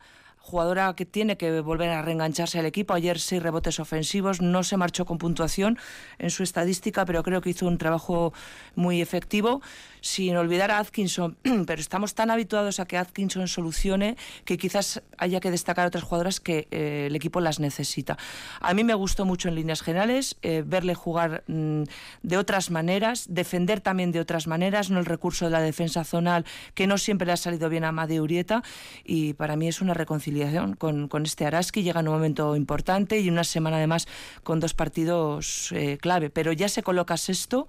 [0.44, 2.94] jugadora que tiene que volver a reengancharse al equipo.
[2.94, 5.80] Ayer seis rebotes ofensivos, no se marchó con puntuación
[6.20, 8.34] en su estadística, pero creo que hizo un trabajo
[8.76, 9.62] muy efectivo.
[10.02, 15.40] Sin olvidar a Atkinson, pero estamos tan habituados a que Atkinson solucione que quizás haya
[15.40, 18.18] que destacar otras jugadoras que eh, el equipo las necesita.
[18.60, 21.84] A mí me gustó mucho en líneas generales eh, verle jugar mm,
[22.22, 26.44] de otras maneras, defender también de otras maneras, no el recurso de la defensa zonal
[26.74, 28.62] que no siempre le ha salido bien a Amadeo Urieta
[29.06, 30.33] y para mí es una reconciliación
[30.78, 34.08] con, con este Araski, llega en un momento importante y una semana además
[34.44, 37.68] con dos partidos eh, clave, pero ya se coloca sexto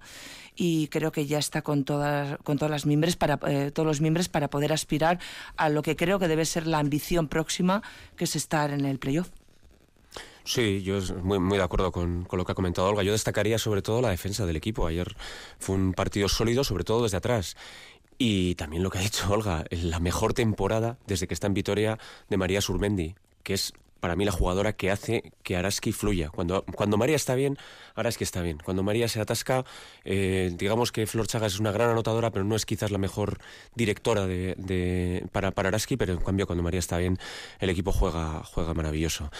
[0.57, 4.01] y creo que ya está con todas con todas las miembros para eh, todos los
[4.01, 5.19] miembros para poder aspirar
[5.57, 7.83] a lo que creo que debe ser la ambición próxima
[8.17, 9.31] que es estar en el playoff.
[10.45, 13.03] Sí, yo muy, muy de acuerdo con, con lo que ha comentado Olga.
[13.03, 14.87] Yo destacaría sobre todo la defensa del equipo.
[14.87, 15.17] Ayer
[15.59, 17.57] fue un partido sólido, sobre todo desde atrás.
[18.19, 21.99] Y también lo que ha dicho Olga, la mejor temporada desde que está en Vitoria
[22.29, 26.29] de María Surmendi, que es para mí la jugadora que hace que Araski fluya.
[26.29, 27.57] Cuando, cuando María está bien,
[27.95, 28.59] Araski está bien.
[28.59, 29.65] Cuando María se atasca,
[30.05, 33.39] eh, digamos que Flor Chagas es una gran anotadora, pero no es quizás la mejor
[33.77, 37.19] directora de, para, para Araski, pero en cambio cuando María está bien,
[37.61, 39.31] el equipo juega, juega maravilloso.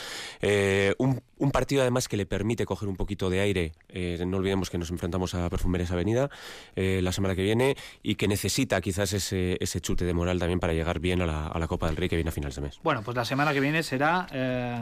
[0.41, 4.71] Eh, un, partido además que le permite coger un poquito de aire, eh, no olvidemos
[4.71, 6.31] que nos enfrentamos a Perfumerías Avenida
[6.75, 10.73] la semana que viene y que necesita quizás ese, ese chute de moral también para
[10.73, 12.81] llegar bien a la, Copa del Rey que viene a finales de mes.
[12.83, 14.27] Bueno, pues la semana que viene será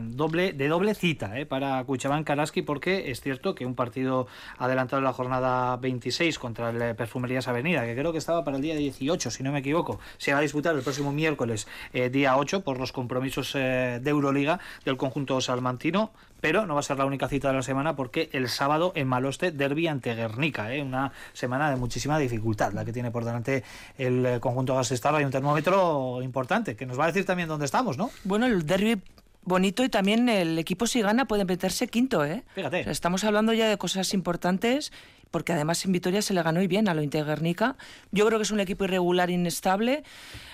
[0.03, 4.27] doble, de doble cita para Cuchabán Karaski porque es cierto que un partido
[4.59, 8.63] adelantado en la jornada 26 contra el Perfumerías Avenida, que creo que estaba para el
[8.63, 12.37] día 18, si no me equivoco, se va a disputar el próximo miércoles, eh, día
[12.37, 16.99] 8, por los compromisos eh, de Euroliga del conjunto salmantino, pero no va a ser
[16.99, 20.83] la única cita de la semana porque el sábado en Maloste derby ante Guernica, ¿eh?
[20.83, 23.63] una semana de muchísima dificultad la que tiene por delante
[23.97, 25.15] el conjunto Gasestar.
[25.15, 28.11] Hay un termómetro importante que nos va a decir también dónde estamos, ¿no?
[28.25, 29.01] Bueno, el derby
[29.45, 32.45] bonito y también el equipo si gana puede meterse quinto, ¿eh?
[32.55, 32.91] Fíjate.
[32.91, 34.93] estamos hablando ya de cosas importantes
[35.33, 37.77] porque además en Vitoria se le ganó y bien a lo Guernica.
[38.13, 40.05] Yo creo que es un equipo irregular, inestable.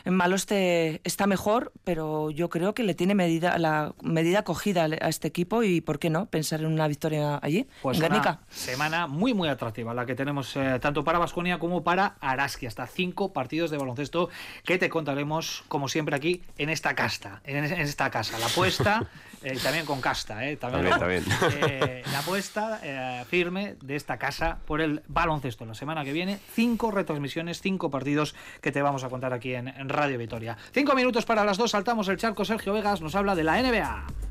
[0.04, 5.08] En Maloste está mejor, pero yo creo que le tiene medida, la medida cogida a
[5.08, 8.40] este equipo y, ¿por qué no?, pensar en una victoria allí, pues en Guernica.
[8.48, 12.66] semana muy, muy atractiva, la que tenemos eh, tanto para Vasconia como para Araski.
[12.66, 14.30] Hasta cinco partidos de baloncesto
[14.64, 18.38] que te contaremos, como siempre, aquí en esta casta, en, esta casa.
[18.38, 19.06] La apuesta,
[19.42, 20.56] eh, también con casta, ¿eh?
[20.56, 21.24] También, también,
[21.62, 22.80] eh, la apuesta
[23.28, 25.64] firme de esta casa por el baloncesto.
[25.64, 29.88] La semana que viene, cinco retransmisiones, cinco partidos que te vamos a contar aquí en,
[29.88, 30.56] Radio Vitoria.
[30.72, 32.44] Cinco minutos para las dos, saltamos el charco.
[32.44, 34.27] Sergio Vegas nos habla de la NBA.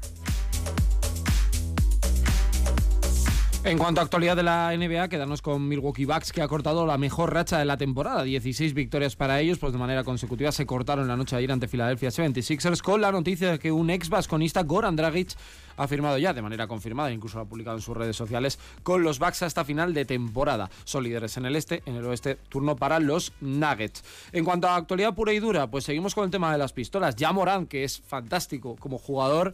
[3.68, 6.98] En cuanto a actualidad de la NBA, quedarnos con Milwaukee Bucks, que ha cortado la
[6.98, 8.24] mejor racha de la temporada.
[8.24, 11.68] 16 victorias para ellos, pues de manera consecutiva se cortaron la noche de ayer ante
[11.68, 15.32] Philadelphia 76ers, con la noticia de que un ex vasconista, Goran Dragic,
[15.76, 19.04] ha firmado ya de manera confirmada, incluso lo ha publicado en sus redes sociales, con
[19.04, 20.70] los Bucks hasta final de temporada.
[20.86, 24.02] Son líderes en el este, en el oeste, turno para los Nuggets.
[24.32, 27.18] En cuanto a actualidad pura y dura, pues seguimos con el tema de las pistolas.
[27.18, 29.54] Ya Morán, que es fantástico como jugador,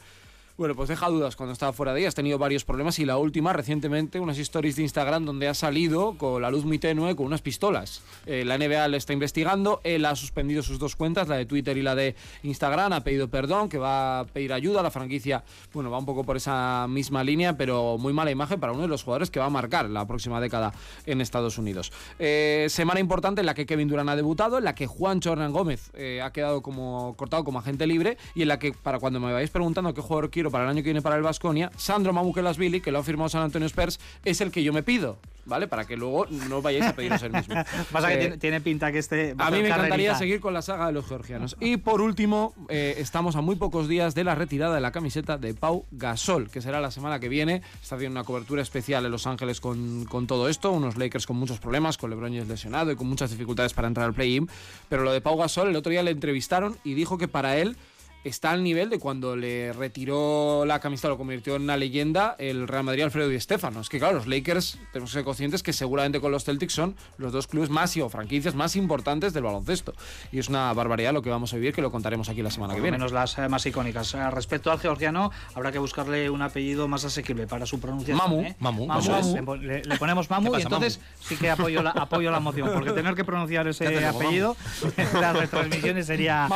[0.57, 2.09] bueno, pues deja dudas cuando estaba fuera de ella.
[2.09, 6.15] Has tenido varios problemas y la última, recientemente, unas stories de Instagram donde ha salido
[6.17, 8.01] con la luz muy tenue con unas pistolas.
[8.27, 11.75] Eh, la NBA le está investigando, él ha suspendido sus dos cuentas, la de Twitter
[11.77, 14.83] y la de Instagram, ha pedido perdón, que va a pedir ayuda.
[14.83, 15.43] La franquicia,
[15.73, 18.87] bueno, va un poco por esa misma línea, pero muy mala imagen para uno de
[18.87, 20.71] los jugadores que va a marcar la próxima década
[21.07, 21.91] en Estados Unidos.
[22.19, 25.51] Eh, semana importante en la que Kevin Durant ha debutado, en la que Juan Chornan
[25.51, 29.19] Gómez eh, ha quedado como cortado como agente libre y en la que, para cuando
[29.19, 32.13] me vais preguntando qué jugador quiero para el año que viene para el Vasconia, Sandro
[32.13, 35.17] Mamukelasvili, que lo ha firmado San Antonio Spurs, es el que yo me pido.
[35.45, 35.67] ¿Vale?
[35.67, 37.55] Para que luego no vayáis a pediros el mismo.
[37.91, 39.35] Pasa que eh, tiene, pinta que este.
[39.37, 41.57] A, mí me encantaría seguir con la saga de los georgianos.
[41.59, 45.37] Y por último, eh, estamos a muy pocos días de la retirada de la camiseta
[45.37, 47.61] de Pau Gasol, que será la semana que viene.
[47.81, 50.71] Está haciendo una cobertura especial en Los Ángeles con, con todo esto.
[50.71, 54.05] Unos Lakers con muchos problemas, con LeBron James lesionado y con muchas dificultades para entrar
[54.05, 54.47] al play-in.
[54.87, 57.75] Pero lo de Pau Gasol, el otro día le entrevistaron y dijo que para él
[58.23, 62.67] está al nivel de cuando le retiró la camiseta, lo convirtió en una leyenda el
[62.67, 63.81] Real Madrid Alfredo Di Stéfano.
[63.81, 66.95] Es que claro, los Lakers tenemos que ser conscientes que seguramente con los Celtics son
[67.17, 69.93] los dos clubes más o franquicias más importantes del baloncesto.
[70.31, 72.73] Y es una barbaridad lo que vamos a vivir, que lo contaremos aquí la semana
[72.73, 72.97] que viene.
[72.97, 74.13] menos las eh, más icónicas.
[74.13, 78.17] Eh, respecto al georgiano, habrá que buscarle un apellido más asequible para su pronunciación.
[78.17, 78.41] Mamu.
[78.41, 78.55] ¿eh?
[78.59, 79.55] Mamu.
[79.57, 83.23] Le, ponemos Mamu y entonces sí que apoyo la, apoyo la moción, porque tener que
[83.23, 84.55] pronunciar ese apellido
[84.97, 86.47] en las retransmisiones sería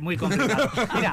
[0.00, 0.70] muy complicado.
[0.94, 1.07] Mira,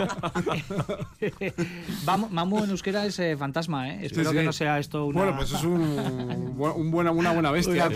[2.31, 3.99] Mamu en euskera es eh, fantasma, ¿eh?
[4.03, 5.19] Espero que no sea esto una...
[5.19, 6.55] Bueno, pues es un,
[6.91, 7.87] buena, una buena bestia.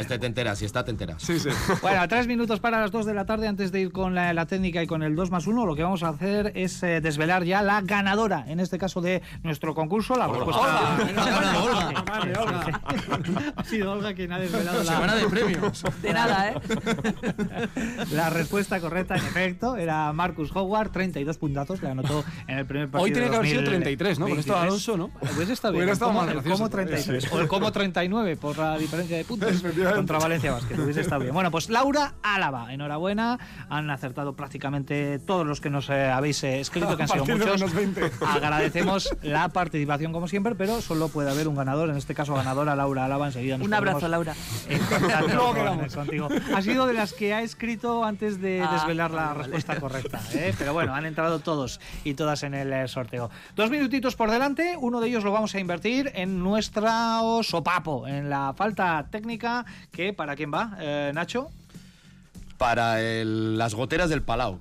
[0.00, 1.18] este te entera, si está te entera.
[1.18, 1.48] Sí, sí.
[1.82, 4.82] Bueno, tres minutos para las dos de la tarde antes de ir con la, técnica
[4.82, 5.66] y con el 2 más 1.
[5.66, 9.22] Lo que vamos a hacer es eh, desvelar ya la ganadora, en este caso de
[9.42, 10.16] nuestro concurso.
[10.16, 10.96] La respuesta...
[11.60, 12.82] Olga.
[13.56, 14.92] Ha sido Olga quien ha desvelado la...
[14.92, 15.82] Semana de premios.
[16.02, 16.54] De nada, ¿eh?
[18.12, 22.66] La respuesta correcta, en efecto, era Marcus Howard, 32 dos puntazos, le anotó en el
[22.66, 23.04] primer partido.
[23.04, 24.28] Hoy tiene que haber sido 33, ¿no?
[24.28, 25.08] Con esto Alonso, ¿no?
[25.08, 25.84] Pues está bien.
[25.84, 27.32] Hubiera estado el como 33.
[27.32, 29.62] O el como 39 por la diferencia de puntos
[29.94, 30.78] contra Valencia Basket.
[30.78, 31.34] Hubiese estado bien.
[31.34, 33.38] Bueno, pues Laura Álava, enhorabuena.
[33.68, 37.64] Han acertado prácticamente todos los que nos eh, habéis eh, escrito, que han sido muchos.
[38.20, 41.90] Agradecemos la participación como siempre, pero solo puede haber un ganador.
[41.90, 43.26] En este caso, ganadora Laura Álava.
[43.26, 44.34] Enseguida un abrazo, Laura.
[45.94, 46.28] contigo.
[46.54, 50.20] Ha sido de las que ha escrito antes de ah, desvelar la respuesta correcta.
[50.32, 50.54] ¿eh?
[50.58, 53.30] Pero bueno, han entrado todos y todas en el eh, sorteo.
[53.56, 58.28] Dos minutitos por delante, uno de ellos lo vamos a invertir en nuestro sopapo, en
[58.28, 61.48] la falta técnica, que ¿para quién va, eh, Nacho?
[62.58, 64.60] Para las goteras del Palau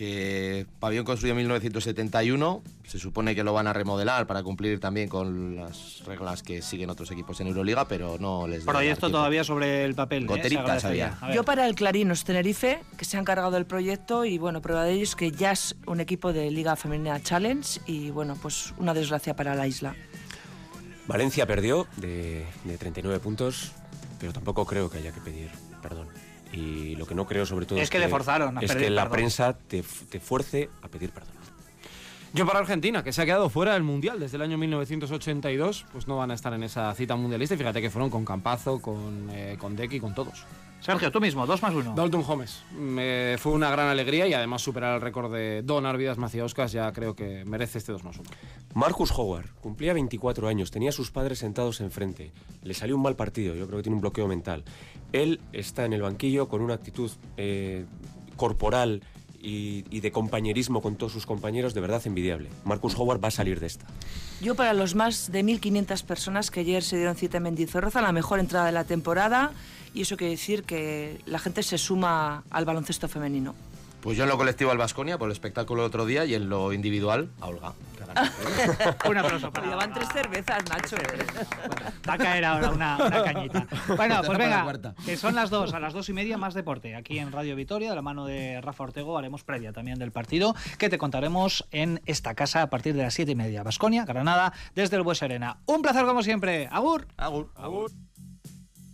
[0.00, 5.10] que pabellón construido en 1971, se supone que lo van a remodelar para cumplir también
[5.10, 9.44] con las reglas que siguen otros equipos en Euroliga, pero no les da Proyecto todavía
[9.44, 10.22] sobre el papel.
[10.22, 10.26] ¿eh?
[10.26, 11.18] Goteritas había.
[11.34, 14.94] Yo para el Clarinos Tenerife, que se ha encargado del proyecto y bueno, prueba de
[14.94, 18.94] ello es que ya es un equipo de Liga Femenina Challenge y bueno, pues una
[18.94, 19.94] desgracia para la isla.
[21.08, 23.72] Valencia perdió de, de 39 puntos,
[24.18, 25.50] pero tampoco creo que haya que pedir
[25.82, 26.08] perdón.
[26.52, 28.86] Y lo que no creo sobre todo Es es, que le forzaron a es pedir
[28.86, 31.40] que la prensa te, te fuerce a pedir perdón.
[32.32, 36.06] Yo para Argentina, que se ha quedado fuera del Mundial desde el año 1982, pues
[36.06, 37.56] no van a estar en esa cita mundialista.
[37.56, 40.44] Y fíjate que fueron con Campazo, con, eh, con Decky, con todos.
[40.80, 41.94] Sergio, tú mismo, dos más uno.
[41.94, 42.62] Dalton Gómez.
[42.74, 46.90] Me fue una gran alegría y además superar el récord de Don Arvidas Maciauskas ya
[46.92, 48.30] creo que merece este 2 más 1.
[48.74, 52.32] Marcus Howard cumplía 24 años, tenía a sus padres sentados enfrente.
[52.62, 54.64] Le salió un mal partido, yo creo que tiene un bloqueo mental.
[55.12, 57.84] Él está en el banquillo con una actitud eh,
[58.36, 59.02] corporal
[59.38, 62.48] y, y de compañerismo con todos sus compañeros de verdad envidiable.
[62.64, 63.84] Marcus Howard va a salir de esta.
[64.40, 68.12] Yo para los más de 1.500 personas que ayer se dieron cita en Mendizorroza, la
[68.12, 69.52] mejor entrada de la temporada
[69.94, 73.54] y eso quiere decir que la gente se suma al baloncesto femenino.
[74.00, 76.48] Pues yo en lo colectivo al Vasconia por el espectáculo el otro día y en
[76.48, 77.74] lo individual a Olga.
[79.08, 80.96] Un aplauso para Llevan tres cervezas, Nacho.
[82.08, 83.66] Va a caer ahora una, una cañita.
[83.96, 84.66] Bueno, pues venga,
[85.04, 86.96] que son las dos, a las dos y media más deporte.
[86.96, 90.54] Aquí en Radio Vitoria, de la mano de Rafa Ortego, haremos previa también del partido,
[90.78, 93.62] que te contaremos en esta casa a partir de las siete y media.
[93.62, 95.58] Basconia, Granada, desde el Bues Arena.
[95.66, 96.68] Un placer como siempre.
[96.72, 97.06] Agur.
[97.16, 97.92] Agur.